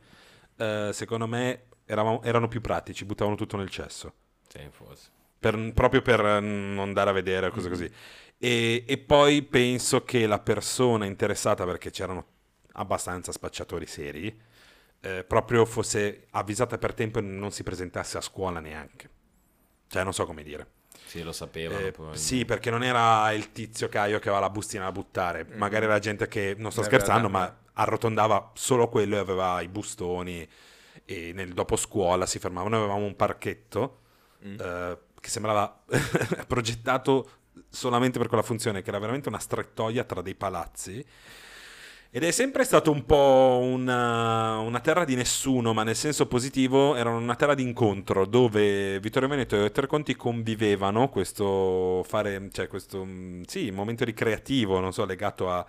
eh, 0.56 0.90
secondo 0.92 1.26
me 1.26 1.62
eravamo- 1.84 2.22
erano 2.22 2.48
più 2.48 2.60
pratici, 2.60 3.04
buttavano 3.04 3.36
tutto 3.36 3.56
nel 3.56 3.70
cesso, 3.70 4.12
Sì, 4.48 4.60
forse. 4.70 5.10
Per- 5.38 5.72
proprio 5.74 6.02
per 6.02 6.20
eh, 6.24 6.40
non 6.40 6.78
andare 6.78 7.10
a 7.10 7.12
vedere 7.12 7.48
Mm. 7.48 7.50
cose 7.50 7.68
così. 7.68 7.90
E, 8.38 8.84
e 8.86 8.98
poi 8.98 9.42
penso 9.42 10.04
che 10.04 10.26
la 10.26 10.38
persona 10.38 11.06
interessata, 11.06 11.64
perché 11.64 11.90
c'erano 11.90 12.24
abbastanza 12.72 13.32
spacciatori 13.32 13.86
seri, 13.86 14.38
eh, 15.00 15.24
proprio 15.24 15.64
fosse 15.64 16.26
avvisata 16.30 16.78
per 16.78 16.94
tempo 16.94 17.18
e 17.18 17.22
non 17.22 17.50
si 17.52 17.62
presentasse 17.62 18.18
a 18.18 18.20
scuola 18.20 18.60
neanche. 18.60 19.08
Cioè, 19.88 20.02
non 20.04 20.12
so 20.12 20.26
come 20.26 20.42
dire. 20.42 20.66
Sì, 21.06 21.22
lo 21.22 21.32
sapevano. 21.32 22.12
Eh, 22.12 22.16
sì, 22.16 22.44
perché 22.44 22.68
non 22.70 22.82
era 22.82 23.30
il 23.32 23.52
tizio 23.52 23.88
Caio 23.88 24.18
che 24.18 24.28
aveva 24.28 24.42
la 24.44 24.50
bustina 24.50 24.84
da 24.84 24.92
buttare, 24.92 25.46
magari 25.54 25.84
era 25.84 25.98
gente 26.00 26.26
che, 26.26 26.54
non 26.58 26.72
sto 26.72 26.80
Eh, 26.80 26.84
scherzando, 26.84 27.28
ma 27.28 27.56
arrotondava 27.74 28.50
solo 28.54 28.88
quello 28.88 29.14
e 29.16 29.18
aveva 29.18 29.60
i 29.60 29.68
bustoni 29.68 30.46
e 31.04 31.32
nel 31.32 31.52
dopo 31.54 31.76
scuola 31.76 32.26
si 32.26 32.38
fermava. 32.40 32.68
Noi 32.68 32.80
avevamo 32.80 33.04
un 33.06 33.14
parchetto 33.16 34.00
Mm. 34.44 34.60
eh, 34.60 34.98
che 35.26 35.32
sembrava 35.32 35.82
progettato 36.46 37.30
solamente 37.68 38.18
per 38.18 38.28
quella 38.28 38.44
funzione, 38.44 38.80
che 38.80 38.90
era 38.90 39.00
veramente 39.00 39.28
una 39.28 39.40
strettoia 39.40 40.04
tra 40.04 40.22
dei 40.22 40.36
palazzi 40.36 41.04
Ed 42.10 42.22
è 42.22 42.30
sempre 42.30 42.62
stato 42.62 42.92
un 42.92 43.04
po' 43.04 43.58
una, 43.60 44.58
una 44.58 44.78
terra 44.78 45.04
di 45.04 45.16
nessuno, 45.16 45.74
ma 45.74 45.82
nel 45.82 45.96
senso 45.96 46.26
positivo, 46.28 46.94
era 46.94 47.10
una 47.10 47.34
terra 47.34 47.54
di 47.54 47.62
incontro 47.62 48.24
dove 48.24 49.00
Vittorio 49.00 49.28
Veneto 49.28 49.64
e 49.64 49.72
Treconti 49.72 50.14
convivevano, 50.14 51.08
questo 51.08 52.04
fare, 52.06 52.48
cioè 52.52 52.68
questo, 52.68 53.04
mm, 53.04 53.42
sì, 53.46 53.72
momento 53.72 54.04
ricreativo, 54.04 54.78
non 54.78 54.92
so, 54.92 55.04
legato 55.04 55.50
a 55.50 55.66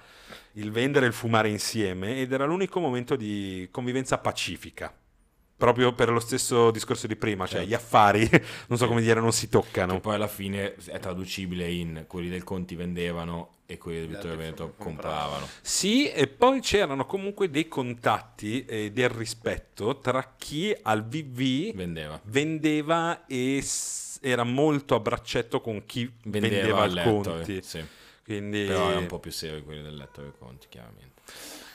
il 0.53 0.71
vendere 0.71 1.05
e 1.05 1.09
il 1.09 1.15
fumare 1.15 1.49
insieme, 1.49 2.19
ed 2.21 2.31
era 2.31 2.45
l'unico 2.45 2.79
momento 2.79 3.15
di 3.15 3.67
convivenza 3.71 4.19
pacifica. 4.19 4.93
Proprio 5.57 5.91
per 5.93 6.09
lo 6.11 6.19
stesso 6.19 6.69
discorso 6.69 7.07
di 7.07 7.15
prima, 7.15 7.45
cioè 7.47 7.55
Certo. 7.61 7.67
gli 7.69 7.73
affari, 7.73 8.29
non 8.69 8.77
so 8.77 8.85
come 8.87 9.01
dire, 9.01 9.19
non 9.19 9.31
si 9.33 9.49
toccano. 9.49 9.93
Che 9.93 9.99
poi 10.01 10.13
alla 10.13 10.27
fine 10.27 10.75
è 10.75 10.99
traducibile 10.99 11.67
in 11.71 12.05
quelli 12.07 12.29
del 12.29 12.43
Conti 12.43 12.75
vendevano 12.75 13.55
e 13.65 13.79
quelli 13.79 13.97
del 13.99 14.07
Vittorio 14.09 14.29
altri 14.33 14.43
Veneto 14.45 14.73
compravano. 14.77 15.47
Sì, 15.61 16.07
e 16.11 16.27
poi 16.27 16.59
c'erano 16.61 17.05
comunque 17.07 17.49
dei 17.49 17.67
contatti 17.67 18.65
e 18.65 18.91
del 18.91 19.09
rispetto 19.09 19.97
tra 19.99 20.35
chi 20.37 20.75
al 20.83 21.03
VV 21.03 21.73
Vendeva. 21.75 22.21
vendeva 22.25 23.25
e 23.25 23.59
s- 23.61 24.19
era 24.21 24.43
molto 24.43 24.93
a 24.93 24.99
braccetto 24.99 25.59
con 25.59 25.85
chi 25.87 26.09
vendeva, 26.25 26.81
Vendeva 26.81 26.81
al. 26.83 27.01
Conti. 27.03 27.57
eh, 27.57 27.61
Sì. 27.63 27.83
Quindi, 28.23 28.65
Però 28.65 28.91
è 28.91 28.95
un 28.97 29.05
po' 29.07 29.19
più 29.19 29.31
serio 29.31 29.63
quelli 29.63 29.81
del 29.81 29.95
letto 29.95 30.21
del 30.21 30.33
Conti, 30.37 30.67
chiaramente. 30.69 31.21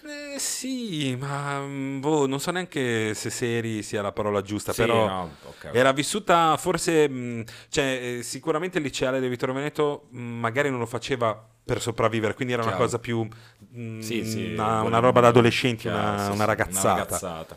Eh, 0.05 0.39
sì, 0.41 1.15
ma 1.17 1.61
mm, 1.61 2.01
boh, 2.01 2.27
non 2.27 2.41
so 2.41 2.51
neanche 2.51 3.15
se 3.15 3.31
seri 3.31 3.83
sia 3.85 4.03
la 4.03 4.11
parola 4.11 4.43
giusta, 4.43 4.73
Sì, 4.73 4.81
però 4.81 5.07
no, 5.07 5.37
ok. 5.45 5.69
era 5.73 5.93
vissuta 5.93 6.57
forse, 6.57 7.09
mh, 7.09 7.45
cioè 7.69 8.17
eh, 8.19 8.23
sicuramente 8.25 8.79
il 8.79 8.85
liceale 8.85 9.21
di 9.21 9.29
Vittorio 9.29 9.55
Veneto 9.55 10.07
mh, 10.11 10.21
magari 10.21 10.71
non 10.71 10.81
lo 10.81 10.87
faceva 10.87 11.41
per 11.65 11.81
sopravvivere, 11.81 12.35
quindi 12.35 12.53
era 12.55 12.63
una 12.63 12.73
Chiaro. 12.73 12.85
cosa 12.85 12.99
più, 12.99 13.23
mh, 13.23 14.01
Sì, 14.01 14.25
sì, 14.25 14.53
una, 14.55 14.83
una 14.83 14.99
roba 14.99 15.21
da 15.21 15.29
adolescenti, 15.29 15.83
chiaro, 15.83 15.99
una, 15.99 16.25
sì, 16.25 16.31
una 16.33 16.45
ragazzata. 16.47 16.89
ragazzata. 16.95 17.57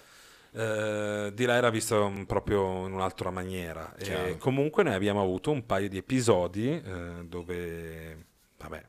Eh, 0.51 1.31
di 1.33 1.45
là 1.45 1.55
era 1.55 1.69
visto 1.71 2.09
mm, 2.09 2.23
proprio 2.23 2.85
in 2.85 2.93
un'altra 2.93 3.31
maniera. 3.31 3.93
Comunque 4.37 4.83
noi 4.83 4.93
abbiamo 4.93 5.21
avuto 5.21 5.49
un 5.51 5.65
paio 5.65 5.89
di 5.89 5.97
episodi 5.97 6.69
eh, 6.69 7.23
dove, 7.23 8.25
vabbè, 8.57 8.85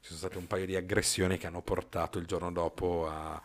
ci 0.00 0.08
sono 0.08 0.18
state 0.18 0.38
un 0.38 0.46
paio 0.46 0.66
di 0.66 0.76
aggressioni 0.76 1.38
che 1.38 1.46
hanno 1.46 1.62
portato 1.62 2.18
il 2.18 2.26
giorno 2.26 2.50
dopo 2.52 3.08
a- 3.08 3.40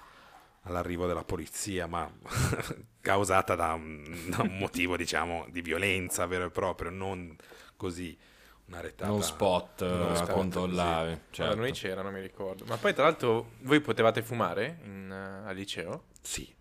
all'arrivo 0.62 1.08
della 1.08 1.24
polizia, 1.24 1.88
ma 1.88 2.10
causata 3.02 3.56
da 3.56 3.74
un, 3.74 4.30
da 4.30 4.42
un 4.44 4.58
motivo, 4.58 4.96
diciamo, 4.96 5.46
di 5.50 5.62
violenza 5.62 6.26
vero 6.26 6.46
e 6.46 6.52
proprio, 6.52 6.90
non 6.90 7.36
così 7.76 8.18
una 8.66 8.80
retata. 8.82 9.12
Non 9.12 9.22
spot 9.24 9.82
eh, 9.82 9.86
non 9.86 10.16
a 10.16 10.16
spot, 10.16 10.28
controllare. 10.28 11.26
Guarda, 11.36 11.56
certo. 11.56 11.56
noi 11.56 11.72
c'erano, 11.74 12.12
mi 12.12 12.22
ricordo. 12.22 12.66
Ma 12.66 12.78
poi, 12.78 12.94
tra 12.94 13.04
l'altro, 13.04 13.52
voi 13.62 13.82
potevate 13.82 14.22
fumare 14.22 14.80
in, 14.84 15.12
eh, 15.12 15.50
al 15.50 15.56
liceo? 15.56 16.06
Sì. 16.22 16.54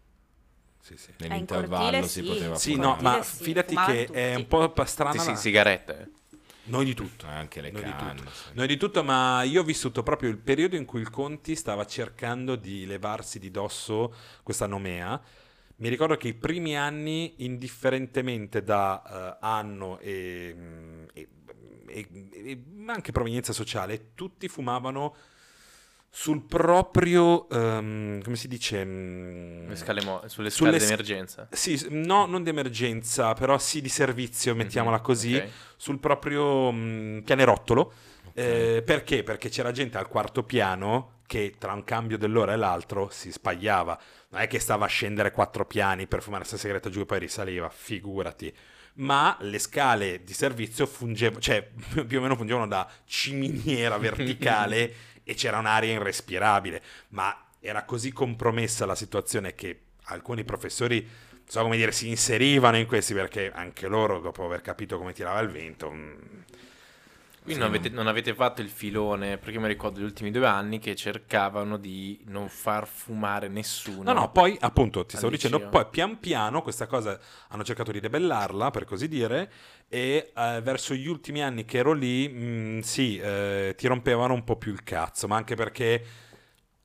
Sì, 0.80 0.96
sì. 0.96 1.10
Eh, 1.10 1.36
in 1.36 1.46
Nell'intervallo 1.46 1.90
cortile 1.90 2.08
si 2.08 2.20
sì. 2.20 2.22
poteva 2.22 2.58
Sì, 2.58 2.72
fumare. 2.72 2.88
no, 2.96 2.96
ma 3.00 3.22
sì, 3.22 3.44
fidati 3.44 3.74
fumavano 3.74 3.94
che 3.94 4.10
è 4.10 4.34
tutti. 4.34 4.36
un 4.36 4.46
po' 4.72 4.84
strana. 4.84 5.12
Sì, 5.12 5.18
sì, 5.18 5.30
la- 5.30 5.36
sigarette. 5.36 6.10
Noi 6.64 6.84
di 6.84 6.94
tutto. 6.94 7.26
Eh, 7.26 7.30
Anche 7.30 7.60
le 7.60 7.70
Noi 7.70 7.82
di 7.84 7.90
canne. 7.90 8.14
tutto. 8.20 8.30
sì. 8.30 8.50
Noi 8.54 8.66
di 8.66 8.76
tutto, 8.76 9.02
ma 9.02 9.42
io 9.42 9.60
ho 9.62 9.64
vissuto 9.64 10.02
proprio 10.02 10.30
il 10.30 10.38
periodo 10.38 10.76
in 10.76 10.84
cui 10.84 11.00
il 11.00 11.10
Conti 11.10 11.54
stava 11.56 11.84
cercando 11.86 12.54
di 12.56 12.86
levarsi 12.86 13.38
di 13.38 13.50
dosso 13.50 14.14
questa 14.42 14.66
nomea. 14.66 15.20
Mi 15.76 15.88
ricordo 15.88 16.16
che 16.16 16.28
i 16.28 16.34
primi 16.34 16.76
anni, 16.76 17.34
indifferentemente 17.44 18.62
da 18.62 19.02
eh, 19.02 19.38
anno 19.40 19.98
e, 19.98 20.54
mm, 20.56 21.04
e- 21.14 21.28
e- 21.88 22.08
e 22.32 22.62
anche 22.86 23.10
provenienza 23.12 23.52
sociale, 23.52 24.12
tutti 24.14 24.46
fumavano 24.48 25.14
sul 26.14 26.42
proprio, 26.44 27.48
ehm, 27.48 28.22
come 28.22 28.36
si 28.36 28.46
dice? 28.48 28.84
mm, 28.84 29.68
Le 29.68 29.76
scale 29.76 30.02
mo- 30.02 30.22
sulle 30.26 30.50
Sulle 30.50 30.76
scale 30.76 30.78
sc- 30.78 30.88
d'emergenza. 30.88 31.48
Sì, 31.50 31.86
no, 31.90 32.26
non 32.26 32.42
di 32.42 32.50
emergenza, 32.50 33.32
però 33.34 33.58
sì 33.58 33.80
di 33.80 33.88
servizio, 33.88 34.54
mettiamola 34.54 34.96
Mhm, 34.96 35.02
così, 35.02 35.36
ok. 35.36 35.50
sul 35.76 35.98
proprio 35.98 36.70
mh, 36.70 37.22
pianerottolo. 37.24 37.92
Eh, 38.34 38.82
perché? 38.84 39.22
Perché 39.22 39.48
c'era 39.48 39.70
gente 39.72 39.98
al 39.98 40.08
quarto 40.08 40.42
piano 40.44 41.20
che 41.26 41.54
tra 41.58 41.72
un 41.72 41.84
cambio 41.84 42.18
dell'ora 42.18 42.52
e 42.52 42.56
l'altro 42.56 43.08
si 43.10 43.32
spagliava. 43.32 43.98
Non 44.30 44.40
è 44.42 44.46
che 44.48 44.58
stava 44.58 44.84
a 44.84 44.88
scendere 44.88 45.30
quattro 45.30 45.64
piani 45.66 46.06
per 46.06 46.22
fumare 46.22 46.40
questa 46.42 46.58
sigaretta 46.58 46.90
giù 46.90 47.00
e 47.00 47.06
poi 47.06 47.18
risaliva, 47.20 47.68
figurati. 47.70 48.54
Ma 48.94 49.36
le 49.40 49.58
scale 49.58 50.22
di 50.22 50.34
servizio 50.34 50.84
fungevano, 50.86 51.40
cioè 51.40 51.62
più 52.06 52.18
o 52.18 52.22
meno 52.22 52.36
fungevano 52.36 52.66
da 52.68 52.86
ciminiera 53.06 53.96
verticale 53.98 54.94
e 55.24 55.34
c'era 55.34 55.58
un'aria 55.58 55.92
irrespirabile. 55.92 56.82
Ma 57.08 57.48
era 57.60 57.84
così 57.84 58.12
compromessa 58.12 58.86
la 58.86 58.94
situazione 58.94 59.54
che 59.54 59.80
alcuni 60.04 60.44
professori, 60.44 61.00
non 61.00 61.42
so 61.46 61.62
come 61.62 61.76
dire, 61.76 61.92
si 61.92 62.08
inserivano 62.08 62.76
in 62.76 62.86
questi 62.86 63.14
perché 63.14 63.50
anche 63.52 63.86
loro, 63.86 64.20
dopo 64.20 64.44
aver 64.44 64.60
capito 64.62 64.98
come 64.98 65.12
tirava 65.12 65.40
il 65.40 65.48
vento, 65.48 65.90
mm, 65.90 66.14
Quindi 67.42 67.54
sì, 67.54 67.58
non, 67.58 67.68
avete, 67.68 67.88
non 67.88 68.06
avete 68.06 68.34
fatto 68.34 68.62
il 68.62 68.68
filone, 68.68 69.36
perché 69.36 69.58
mi 69.58 69.66
ricordo 69.66 69.98
gli 69.98 70.04
ultimi 70.04 70.30
due 70.30 70.46
anni 70.46 70.78
che 70.78 70.94
cercavano 70.94 71.76
di 71.76 72.22
non 72.26 72.48
far 72.48 72.86
fumare 72.86 73.48
nessuno. 73.48 74.12
No, 74.12 74.12
no, 74.12 74.30
poi 74.30 74.56
appunto 74.60 75.04
ti 75.04 75.16
stavo 75.16 75.32
dicendo, 75.32 75.68
poi 75.68 75.86
pian 75.90 76.20
piano 76.20 76.62
questa 76.62 76.86
cosa 76.86 77.18
hanno 77.48 77.64
cercato 77.64 77.90
di 77.90 77.98
debellarla, 77.98 78.70
per 78.70 78.84
così 78.84 79.08
dire, 79.08 79.50
e 79.88 80.30
eh, 80.36 80.60
verso 80.62 80.94
gli 80.94 81.08
ultimi 81.08 81.42
anni 81.42 81.64
che 81.64 81.78
ero 81.78 81.92
lì, 81.92 82.28
mh, 82.28 82.80
sì, 82.80 83.18
eh, 83.18 83.74
ti 83.76 83.88
rompevano 83.88 84.34
un 84.34 84.44
po' 84.44 84.56
più 84.56 84.72
il 84.72 84.84
cazzo, 84.84 85.26
ma 85.26 85.34
anche 85.34 85.56
perché 85.56 86.04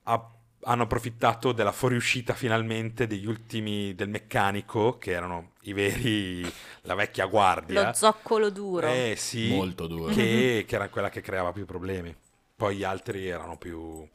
ha- 0.03 0.31
hanno 0.67 0.83
approfittato 0.83 1.53
della 1.53 1.71
fuoriuscita 1.71 2.33
finalmente 2.33 3.07
degli 3.07 3.25
ultimi 3.25 3.95
del 3.95 4.09
meccanico, 4.09 4.97
che 4.97 5.11
erano 5.11 5.51
i 5.61 5.73
veri, 5.73 6.41
la 6.81 6.93
vecchia 6.93 7.25
guardia. 7.25 7.87
Lo 7.87 7.93
zoccolo 7.93 8.49
duro. 8.49 8.87
Eh 8.87 9.15
sì, 9.17 9.49
Molto 9.49 9.87
duro. 9.87 10.13
che, 10.13 10.65
che 10.67 10.75
era 10.75 10.89
quella 10.89 11.09
che 11.09 11.21
creava 11.21 11.53
più 11.53 11.65
problemi. 11.65 12.13
Poi 12.55 12.75
gli 12.75 12.83
altri 12.83 13.27
erano 13.27 13.57
più, 13.57 14.05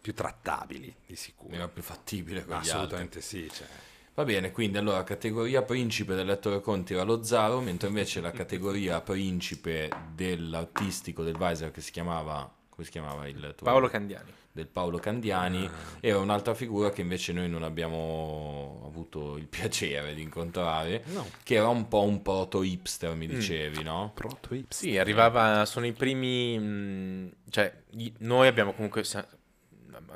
più 0.00 0.14
trattabili, 0.14 0.94
di 1.06 1.16
sicuro. 1.16 1.54
Era 1.54 1.66
più 1.68 1.82
fattibile 1.82 2.44
con 2.44 2.54
gli 2.54 2.58
altri. 2.58 2.70
assolutamente 2.70 3.20
sì. 3.20 3.50
Cioè. 3.52 3.66
Va 4.14 4.24
bene, 4.24 4.52
quindi 4.52 4.78
allora 4.78 5.02
categoria 5.02 5.62
principe 5.62 6.14
del 6.14 6.26
lettore 6.26 6.60
Conti 6.60 6.94
era 6.94 7.02
lo 7.02 7.24
Zaro, 7.24 7.60
mentre 7.60 7.88
invece 7.88 8.20
la 8.20 8.30
categoria 8.32 9.00
principe 9.00 9.90
dell'autistico 10.14 11.24
del 11.24 11.34
Weiser 11.34 11.72
che 11.72 11.80
si 11.80 11.90
chiamava 11.90 12.48
come 12.76 12.86
si 12.86 12.90
chiamava 12.92 13.26
il 13.26 13.54
tuo 13.56 13.64
Paolo 13.64 13.88
Candiani. 13.88 14.30
del 14.52 14.66
Paolo 14.66 14.98
Candiani 14.98 15.64
Ah. 15.64 15.70
era 16.00 16.18
un'altra 16.18 16.52
figura 16.54 16.90
che 16.90 17.00
invece 17.00 17.32
noi 17.32 17.48
non 17.48 17.62
abbiamo 17.62 18.82
avuto 18.86 19.38
il 19.38 19.46
piacere 19.48 20.14
di 20.14 20.20
incontrare, 20.20 21.02
No. 21.06 21.26
che 21.42 21.54
era 21.54 21.68
un 21.68 21.88
po' 21.88 22.02
un 22.02 22.20
proto 22.20 22.62
hipster, 22.62 23.14
mi 23.14 23.26
Mm. 23.26 23.30
dicevi, 23.30 23.82
no? 23.82 24.12
Proto 24.14 24.54
Ips. 24.54 24.76
Sì, 24.78 24.98
arrivava, 24.98 25.64
sono 25.64 25.86
i 25.86 25.92
primi, 25.92 26.58
mh, 26.58 27.32
cioè 27.50 27.82
noi 28.18 28.46
abbiamo 28.46 28.72
comunque, 28.74 29.02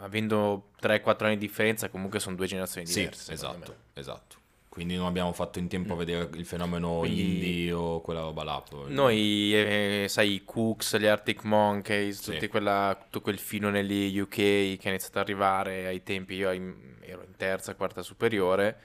avendo 0.01 0.71
3-4 0.81 1.27
anni 1.27 1.39
di 1.39 1.47
differenza, 1.47 1.89
comunque 1.89 2.21
sono 2.21 2.37
due 2.37 2.47
generazioni 2.47 2.87
Sì, 2.87 3.01
diverse. 3.01 3.37
secondo 3.37 3.65
esatto, 3.65 3.77
esatto. 3.95 4.37
Quindi 4.81 4.97
non 4.97 5.09
abbiamo 5.09 5.33
fatto 5.35 5.59
in 5.59 5.69
tempo 5.69 5.93
a 5.93 5.97
vedere 5.97 6.31
il 6.37 6.47
fenomeno 6.47 6.97
Mm. 6.97 7.01
Quindi- 7.01 7.23
indie 7.35 7.73
o 7.73 8.01
quella 8.01 8.21
roba 8.21 8.45
là. 8.45 8.65
Noi, 8.87 9.53
eh, 9.55 10.07
sai, 10.09 10.37
i 10.37 10.45
Cooks, 10.47 10.97
gli 10.97 11.05
Arctic 11.05 11.45
Monkeys, 11.45 12.39
Sì. 12.39 12.49
quella- 12.49 12.97
tutto 12.99 13.21
quel 13.21 13.39
filone 13.39 13.83
lì 13.83 14.19
UK 14.19 14.29
che 14.35 14.79
è 14.81 14.89
iniziato 14.89 15.19
ad 15.19 15.25
arrivare 15.25 15.87
ai 15.87 16.03
tempi, 16.03 16.33
io 16.37 16.49
ero 16.49 17.23
in 17.27 17.37
terza, 17.37 17.75
quarta 17.75 18.01
superiore, 18.01 18.81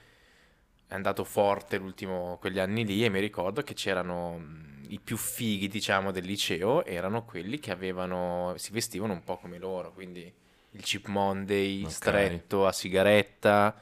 è 0.86 0.92
andato 0.94 1.24
forte 1.24 1.78
l'ultimo, 1.78 2.36
quegli 2.40 2.58
anni 2.58 2.84
lì 2.84 3.02
e 3.02 3.08
mi 3.08 3.18
ricordo 3.20 3.62
che 3.62 3.72
c'erano 3.72 4.36
mh, 4.36 4.84
i 4.88 5.00
più 5.02 5.16
fighi, 5.16 5.66
diciamo, 5.66 6.10
del 6.12 6.26
liceo, 6.26 6.84
erano 6.84 7.24
quelli 7.24 7.58
che 7.58 7.70
avevano, 7.72 8.52
si 8.58 8.70
vestivano 8.70 9.14
un 9.14 9.24
po' 9.24 9.38
come 9.38 9.56
loro, 9.56 9.92
quindi 9.94 10.30
il 10.72 10.82
Chip 10.82 11.06
Monday 11.06 11.84
Ok. 11.84 11.90
stretto 11.90 12.66
a 12.66 12.72
sigaretta, 12.72 13.74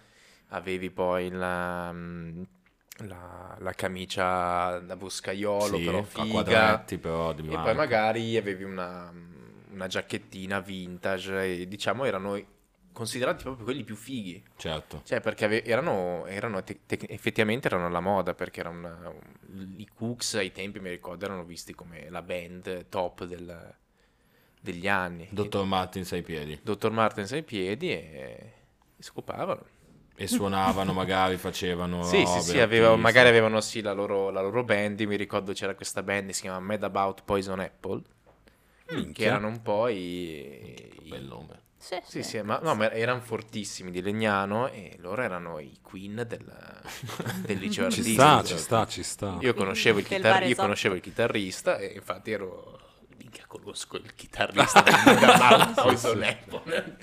avevi 0.54 0.90
poi 0.90 1.30
la... 1.30 1.92
mh, 1.92 2.46
La, 3.08 3.56
la 3.58 3.72
camicia 3.72 4.78
da 4.78 4.94
boscaiolo, 4.96 5.78
Sì, 5.78 5.84
però 5.84 6.02
figa. 6.04 6.78
però 7.00 7.32
di 7.32 7.42
E 7.42 7.46
marca. 7.46 7.62
poi 7.64 7.74
magari 7.74 8.36
avevi 8.36 8.62
una, 8.62 9.12
una 9.72 9.86
giacchettina 9.88 10.60
vintage 10.60 11.62
e 11.62 11.66
diciamo 11.66 12.04
erano 12.04 12.40
considerati 12.92 13.42
proprio 13.42 13.64
quelli 13.64 13.82
più 13.82 13.96
fighi. 13.96 14.40
Certo. 14.56 15.00
Cioè 15.04 15.20
perché 15.20 15.46
ave- 15.46 15.64
erano, 15.64 16.24
erano 16.26 16.62
te- 16.62 16.82
te- 16.86 17.00
effettivamente 17.08 17.66
erano 17.66 17.86
alla 17.86 17.98
moda 17.98 18.32
perché 18.32 18.60
era 18.60 18.68
una- 18.68 19.12
i 19.76 19.88
Cooks 19.92 20.34
ai 20.34 20.52
tempi 20.52 20.78
mi 20.78 20.90
ricordo 20.90 21.24
erano 21.24 21.42
visti 21.44 21.74
come 21.74 22.08
la 22.10 22.22
band 22.22 22.86
top 22.88 23.24
del- 23.24 23.74
degli 24.60 24.86
anni. 24.88 25.26
Dottor 25.32 25.64
Martin 25.64 26.04
sei 26.04 26.22
piedi. 26.22 26.60
Dottor 26.62 26.92
Martens 26.92 27.32
ai 27.32 27.42
piedi 27.42 27.90
e, 27.90 28.52
e 28.96 29.02
scopavano. 29.02 29.66
E 30.16 30.26
suonavano, 30.26 30.92
magari 30.94 31.36
facevano. 31.36 32.02
Sì, 32.04 32.18
sì, 32.18 32.24
robe, 32.24 32.40
sì, 32.40 32.60
aveva- 32.60 32.96
magari 32.96 33.28
avevano 33.28 33.60
sì 33.60 33.80
la 33.82 33.92
loro, 33.92 34.30
la 34.30 34.40
loro 34.40 34.62
band. 34.64 35.00
Mi 35.00 35.16
ricordo 35.16 35.52
c'era 35.52 35.74
questa 35.74 36.02
band 36.02 36.28
che 36.28 36.32
si 36.32 36.42
chiama 36.42 36.60
Mad 36.60 36.82
About 36.82 37.22
Poison 37.24 37.58
Apple. 37.60 38.02
Che 38.86 38.94
Minchia. 38.96 39.26
erano 39.26 39.48
un 39.48 39.62
po' 39.62 39.88
i, 39.88 39.96
i- 41.02 41.08
Bel 41.08 41.24
nome. 41.24 41.62
Sì, 41.76 41.98
Sì, 42.02 42.22
sì, 42.22 42.40
ma, 42.40 42.58
no, 42.62 42.74
ma 42.74 42.90
erano 42.92 43.20
fortissimi 43.20 43.90
di 43.90 44.00
Legnano 44.00 44.68
e 44.70 44.96
loro 45.00 45.20
erano 45.20 45.58
i 45.58 45.76
queen 45.82 46.24
del, 46.26 46.80
del 47.44 47.58
liceo 47.58 47.90
Ci 47.90 47.98
artistico. 48.00 48.12
sta, 48.22 48.42
ci 48.44 48.56
sta, 48.56 48.86
ci 48.86 49.02
sta. 49.02 49.36
Io 49.40 49.52
conoscevo, 49.52 49.98
il 49.98 50.06
chitar- 50.06 50.46
io 50.46 50.54
conoscevo 50.54 50.94
il 50.94 51.00
chitarrista 51.02 51.76
e 51.78 51.92
infatti 51.94 52.30
ero... 52.30 52.78
Minchia, 53.34 53.44
conosco 53.48 53.96
il 53.96 54.14
chitarrista 54.14 54.80
del 54.82 56.22
Apple. 56.22 56.96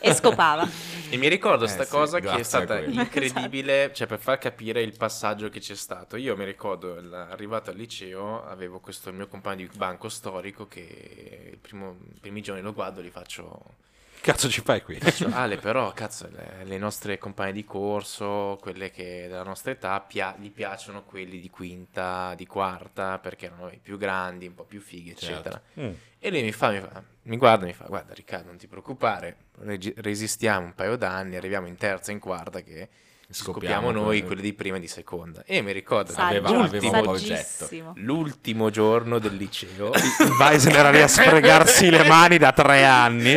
E 0.00 0.14
scopava. 0.14 0.66
E 1.10 1.16
mi 1.18 1.28
ricordo 1.28 1.66
Eh 1.66 1.68
sta 1.68 1.84
sì, 1.84 1.90
cosa 1.90 2.18
che 2.18 2.34
è 2.34 2.42
stata 2.42 2.80
incredibile, 2.80 3.92
cioè 3.92 4.06
per 4.06 4.18
far 4.18 4.38
capire 4.38 4.80
il 4.80 4.96
passaggio 4.96 5.50
che 5.50 5.60
c'è 5.60 5.74
stato. 5.74 6.16
Io 6.16 6.34
mi 6.36 6.44
ricordo, 6.44 6.96
arrivato 7.12 7.70
al 7.70 7.76
liceo, 7.76 8.44
avevo 8.46 8.80
questo 8.80 9.12
mio 9.12 9.28
compagno 9.28 9.66
di 9.66 9.76
banco 9.76 10.08
storico 10.08 10.66
che 10.66 11.50
il 11.52 11.58
primo- 11.58 11.96
i 12.14 12.20
primi 12.20 12.40
giorni 12.40 12.62
lo 12.62 12.72
guardo 12.72 13.00
e 13.00 13.04
gli 13.04 13.10
faccio... 13.10 13.84
Cazzo 14.26 14.48
ci 14.48 14.60
fai 14.60 14.82
qui? 14.82 14.98
Ale, 15.30 15.56
però, 15.56 15.92
cazzo, 15.92 16.28
le, 16.28 16.64
le 16.64 16.78
nostre 16.78 17.16
compagne 17.16 17.52
di 17.52 17.62
corso, 17.62 18.58
quelle 18.60 18.90
che 18.90 19.26
della 19.28 19.44
nostra 19.44 19.70
età, 19.70 20.00
pia- 20.00 20.34
gli 20.36 20.50
piacciono 20.50 21.04
quelli 21.04 21.38
di 21.38 21.48
quinta, 21.48 22.34
di 22.34 22.44
quarta, 22.44 23.20
perché 23.20 23.46
erano 23.46 23.68
i 23.68 23.78
più 23.80 23.96
grandi, 23.96 24.48
un 24.48 24.54
po' 24.54 24.64
più 24.64 24.80
fighi, 24.80 25.10
eccetera. 25.10 25.62
Mm. 25.78 25.92
E 26.18 26.30
lui 26.30 26.42
mi 26.42 26.50
fa, 26.50 26.70
mi 26.70 26.80
fa, 26.80 27.04
mi 27.22 27.36
guarda 27.36 27.62
e 27.62 27.66
mi 27.68 27.72
fa, 27.72 27.84
guarda 27.84 28.14
Riccardo, 28.14 28.48
non 28.48 28.56
ti 28.56 28.66
preoccupare, 28.66 29.36
regi- 29.60 29.94
resistiamo 29.96 30.66
un 30.66 30.74
paio 30.74 30.96
d'anni, 30.96 31.36
arriviamo 31.36 31.68
in 31.68 31.76
terza, 31.76 32.10
in 32.10 32.18
quarta, 32.18 32.62
che 32.62 32.88
Scopriamo 33.28 33.86
scopriamo 33.88 34.04
noi, 34.06 34.22
quelli- 34.24 34.40
di 34.42 34.52
prima 34.52 34.76
e 34.76 34.80
di 34.80 34.86
seconda. 34.86 35.42
E 35.44 35.60
mi 35.60 35.72
ricordo 35.72 36.12
che 36.12 36.20
Aveva- 36.20 36.48
aveva 36.48 36.62
l'ultimo, 37.00 37.16
saggissimo. 37.16 37.92
l'ultimo 37.96 38.70
giorno 38.70 39.18
del 39.18 39.34
liceo, 39.36 39.90
Weiser 40.38 40.76
era 40.76 40.90
lì 40.90 41.00
a 41.02 41.08
sfregarsi 41.08 41.90
le 41.90 42.04
mani 42.04 42.38
da 42.38 42.52
tre 42.52 42.84
anni. 42.84 43.36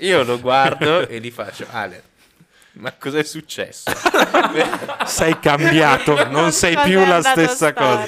io 0.00 0.22
lo 0.22 0.38
guardo 0.40 1.08
e 1.08 1.18
gli 1.20 1.30
faccio, 1.30 1.66
Ale, 1.70 2.02
ma 2.78 2.92
cos'è 2.92 3.22
successo? 3.22 3.90
Sei 5.06 5.38
cambiato, 5.38 6.28
non 6.28 6.52
sei 6.52 6.76
più 6.84 7.04
la 7.04 7.22
stessa 7.22 7.72
cosa. 7.72 8.04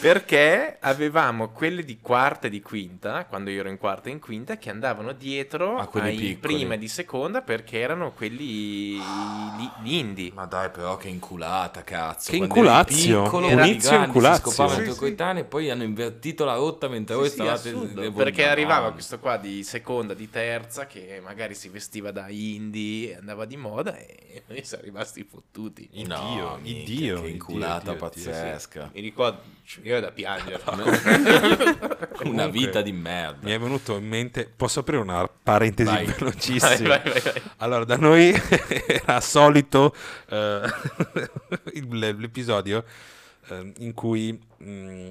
Perché 0.00 0.76
avevamo 0.80 1.50
quelli 1.50 1.84
di 1.84 1.98
quarta 2.00 2.48
e 2.48 2.50
di 2.50 2.60
quinta, 2.60 3.24
quando 3.26 3.50
io 3.50 3.60
ero 3.60 3.68
in 3.68 3.78
quarta 3.78 4.08
e 4.08 4.12
in 4.12 4.18
quinta, 4.20 4.56
che 4.56 4.70
andavano 4.70 5.12
dietro 5.12 5.78
A 5.78 5.86
quelli 5.86 6.08
ai 6.08 6.16
piccoli. 6.16 6.54
prima 6.54 6.74
e 6.74 6.78
di 6.78 6.88
seconda 6.88 7.42
perché 7.42 7.78
erano 7.78 8.12
quelli 8.12 8.96
li- 8.96 9.70
gli 9.82 9.94
indie. 9.94 10.32
Ma 10.34 10.46
dai, 10.46 10.70
però 10.70 10.96
che 10.96 11.08
inculata, 11.08 11.82
cazzo. 11.84 12.30
Che 12.30 12.36
inculazio. 12.36 13.30
Inizio 13.48 14.02
inculazio. 14.02 14.50
Si 14.50 14.54
scopavano 14.56 14.76
Sì, 14.76 14.82
i 14.82 14.84
tuoi 14.86 14.96
coetanei 14.98 15.42
e 15.42 15.44
poi 15.46 15.70
hanno 15.70 15.84
invertito 15.84 16.44
la 16.44 16.54
rotta 16.54 16.88
mentre 16.88 17.14
voi 17.14 17.28
Sì, 17.28 17.36
sì, 17.36 17.42
stavate... 17.42 17.68
assurdo, 17.68 18.12
perché 18.12 18.46
arrivava 18.46 18.92
questo 18.92 19.18
qua 19.18 19.36
di 19.36 19.62
seconda, 19.62 20.14
di 20.14 20.28
terza, 20.28 20.86
che 20.86 21.20
magari 21.22 21.54
si 21.54 21.68
vestiva 21.68 22.10
da 22.10 22.26
indie 22.28 23.12
e 23.12 23.16
andava 23.16 23.44
di 23.44 23.56
moda 23.56 23.96
e 24.06 24.42
noi 24.46 24.64
siamo 24.64 24.84
rimasti 24.84 25.24
fottuti. 25.28 25.88
No, 26.06 26.58
minchia, 26.60 26.82
iddio, 26.82 27.20
che 27.22 27.28
inculata 27.28 27.94
pazzesca. 27.94 28.90
Mi 28.94 29.00
ricordo, 29.00 29.40
io 29.82 29.92
ero 29.96 30.00
da 30.00 30.10
piangere. 30.12 30.60
Una 30.64 32.06
Comunque, 32.16 32.50
vita 32.50 32.82
di 32.82 32.92
merda. 32.92 33.38
Mi 33.46 33.52
è 33.52 33.58
venuto 33.58 33.96
in 33.96 34.06
mente, 34.06 34.50
posso 34.54 34.80
aprire 34.80 35.00
una 35.00 35.28
parentesi 35.28 35.90
Vai. 35.90 36.06
velocissima? 36.06 36.68
Vai, 36.68 37.02
vai, 37.02 37.12
vai, 37.12 37.20
vai. 37.22 37.42
Allora, 37.58 37.84
da 37.84 37.96
noi 37.96 38.32
era 38.86 39.20
solito 39.20 39.94
eh, 40.28 40.60
il- 41.74 42.16
l'episodio 42.18 42.84
eh, 43.48 43.72
in 43.78 43.92
cui 43.94 44.38
mh, 44.58 45.08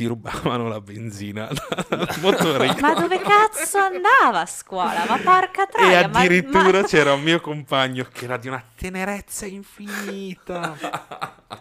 ti 0.00 0.06
rubavano 0.06 0.66
la 0.66 0.80
benzina 0.80 1.46
dal 1.90 2.08
motorino. 2.22 2.74
Ma 2.80 2.94
dove 2.94 3.20
cazzo 3.20 3.76
andava 3.76 4.40
a 4.40 4.46
scuola? 4.46 5.04
Ma 5.06 5.18
porca 5.18 5.64
E 5.64 5.70
troia, 5.70 6.08
ma- 6.08 6.20
addirittura 6.20 6.80
ma- 6.80 6.82
c'era 6.84 7.12
un 7.12 7.20
mio 7.20 7.38
compagno 7.40 8.06
che 8.10 8.24
era 8.24 8.38
di 8.38 8.48
una 8.48 8.64
tenerezza 8.74 9.44
infinita. 9.44 10.74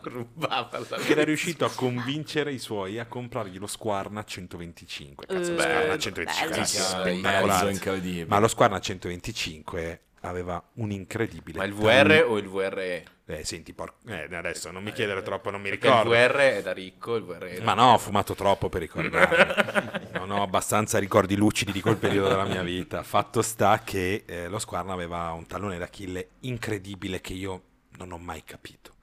Rubava 0.03 0.79
la 0.88 0.98
Era 1.05 1.25
riuscito 1.25 1.65
a 1.65 1.72
convincere 1.75 2.53
i 2.53 2.60
suoi 2.60 2.98
a 2.98 3.08
comprargli 3.08 3.58
lo 3.60 3.67
Squarna 3.67 4.24
125. 4.24 5.25
Cazzo, 5.25 5.38
lo 5.38 5.58
Eh, 5.58 5.60
Squarna 5.60 5.79
bello. 5.81 5.98
125 5.98 6.53
Sì, 6.53 6.62
è 6.62 6.65
sì, 6.65 6.77
Mezzo 6.77 6.98
spettacolare. 7.01 7.72
incredibile. 7.72 8.25
Ma 8.25 8.39
lo 8.39 8.48
Squarna 8.48 8.79
125 8.79 10.01
aveva 10.22 10.63
un 10.75 10.91
incredibile. 10.91 11.58
Ma 11.58 11.65
il 11.65 11.74
VR 11.74 12.24
o 12.25 12.38
il 12.38 12.48
VRE? 12.48 13.05
Eh, 13.31 13.46
senti, 13.46 13.74
por- 13.74 13.94
eh, 14.07 14.27
adesso 14.35 14.72
non 14.72 14.81
mi 14.81 14.92
chiedere 14.92 15.22
troppo, 15.22 15.51
non 15.51 15.61
mi 15.61 15.70
Perché 15.70 15.85
il 15.85 15.94
ricordo. 15.94 16.09
VR 16.09 16.37
è 16.57 16.61
da 16.63 16.72
ricco, 16.74 17.15
il 17.15 17.24
VR 17.24 17.44
è 17.44 17.57
da- 17.59 17.63
Ma 17.63 17.74
no, 17.75 17.94
ho 17.94 17.98
fumato 18.00 18.33
troppo 18.33 18.70
per 18.70 18.81
ricordarmi. 18.81 20.09
non 20.18 20.31
ho 20.31 20.42
abbastanza 20.42 20.98
ricordi 20.98 21.35
lucidi 21.35 21.72
di 21.72 21.79
quel 21.79 21.98
periodo 21.98 22.27
della 22.29 22.46
mia 22.46 22.63
vita. 22.63 23.03
Fatto 23.03 23.44
sta 23.44 23.81
che 23.83 24.24
eh, 24.25 24.48
lo 24.48 24.57
Squarna 24.57 24.94
aveva 24.94 25.31
un 25.33 25.46
tallone 25.46 25.77
d'Achille 25.77 26.29
incredibile 26.39 27.22
che 27.22 27.33
io 27.33 27.61
non 27.98 28.11
ho 28.13 28.18
mai 28.18 28.44
capito. 28.44 28.96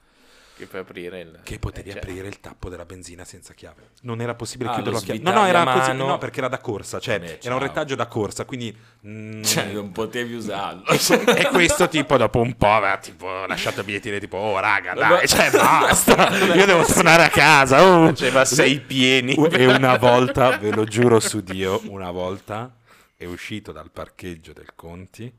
Che 0.57 0.65
puoi 0.65 0.81
aprire 0.81 1.21
il... 1.21 1.41
Che 1.43 1.59
potevi 1.59 1.91
eh, 1.91 1.93
cioè, 1.93 2.01
aprire 2.01 2.29
il 2.29 2.41
tappo 2.41 2.71
della 2.71 2.87
benzina 2.87 3.27
senza 3.27 3.53
chiave. 3.53 3.91
Non 4.03 4.23
era 4.23 4.35
possibile 4.35 4.71
Ah, 4.71 4.75
chiuderlo 4.75 4.99
lo 4.99 5.05
a 5.05 5.07
chiave. 5.07 5.21
No, 5.21 5.33
no, 5.33 5.47
era 5.47 5.65
così, 5.65 5.93
no, 5.93 6.17
perché 6.17 6.39
era 6.39 6.49
da 6.49 6.59
corsa, 6.59 6.99
cioè 6.99 7.21
Beh, 7.21 7.41
era 7.43 7.55
un 7.55 7.61
retaggio 7.61 7.95
da 7.95 8.07
corsa, 8.07 8.47
quindi 8.47 8.75
mm, 9.07 9.43
Cioè, 9.43 9.73
non 9.73 9.93
potevi 9.93 10.33
usarlo. 10.33 10.85
e 10.89 11.49
questo 11.49 11.89
tipo 11.89 12.17
dopo 12.17 12.41
un 12.41 12.57
po' 12.57 12.73
aveva 12.73 12.97
tipo 12.97 13.45
lasciato 13.45 13.85
bigliettini 13.85 14.19
tipo 14.19 14.39
oh 14.39 14.59
raga 14.59 14.95
dai, 14.95 15.11
Ma- 15.11 15.27
cioè 15.27 15.51
basta, 15.53 16.31
io 16.55 16.65
devo 16.65 16.87
tornare 16.87 17.25
a 17.25 17.29
casa. 17.29 17.85
oh. 17.85 18.07
Faceva 18.07 18.47
sei 18.47 18.81
pieni. 18.81 19.35
E 19.57 19.67
una 19.67 19.99
volta, 19.99 20.57
ve 20.57 20.71
lo 20.71 20.85
giuro 20.85 21.21
su 21.21 21.41
Dio, 21.43 21.83
una 21.89 22.11
volta 22.11 22.75
è 23.15 23.25
uscito 23.27 23.73
dal 23.73 23.91
parcheggio 23.91 24.53
del 24.55 24.75
Conti, 24.75 25.31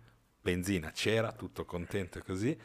benzina 0.41 0.91
c'era, 0.91 1.31
tutto 1.31 1.65
contento 1.65 2.19
e 2.19 2.23
così, 2.23 2.57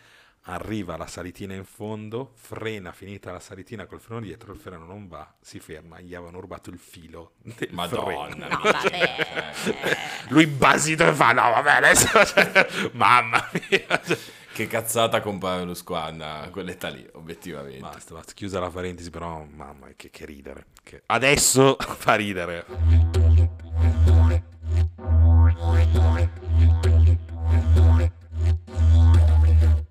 arriva 0.43 0.97
la 0.97 1.07
salitina 1.07 1.55
in 1.55 1.65
fondo, 1.65 2.33
frena, 2.35 2.93
finita 2.93 3.31
la 3.31 3.41
salitina 3.41 3.87
col 3.87 4.01
freno 4.01 4.21
dietro, 4.21 4.53
il 4.53 4.59
freno 4.59 4.85
non 4.85 5.07
va, 5.07 5.33
si 5.41 5.61
ferma, 5.61 6.01
gli 6.01 6.15
avevano 6.15 6.41
rubato 6.41 6.71
il 6.71 6.79
filo 6.79 7.33
del 7.43 7.69
Madonna 7.73 8.05
freno. 8.27 8.49
No. 8.49 8.59
Lui 10.29 10.47
basito 10.47 11.07
e 11.07 11.13
fa, 11.13 11.33
no 11.33 11.43
vabbè 11.43 11.71
adesso, 11.71 12.07
cioè, 12.27 12.67
mamma 12.93 13.49
mia. 13.69 14.01
Che 14.53 14.67
cazzata 14.67 15.23
squadra 15.75 16.41
a 16.41 16.51
quell'età 16.51 16.89
lì, 16.89 17.09
obiettivamente. 17.13 17.81
Basta, 17.81 18.15
basta, 18.15 18.33
chiusa 18.35 18.61
la 18.61 18.69
parentesi, 18.69 19.11
però 19.11 19.45
mamma 19.45 19.89
che, 19.97 20.11
che 20.11 20.27
ridere. 20.27 20.67
Che- 20.83 21.03
Adesso 21.07 21.77
fa 21.81 22.15
ridere. 22.17 23.22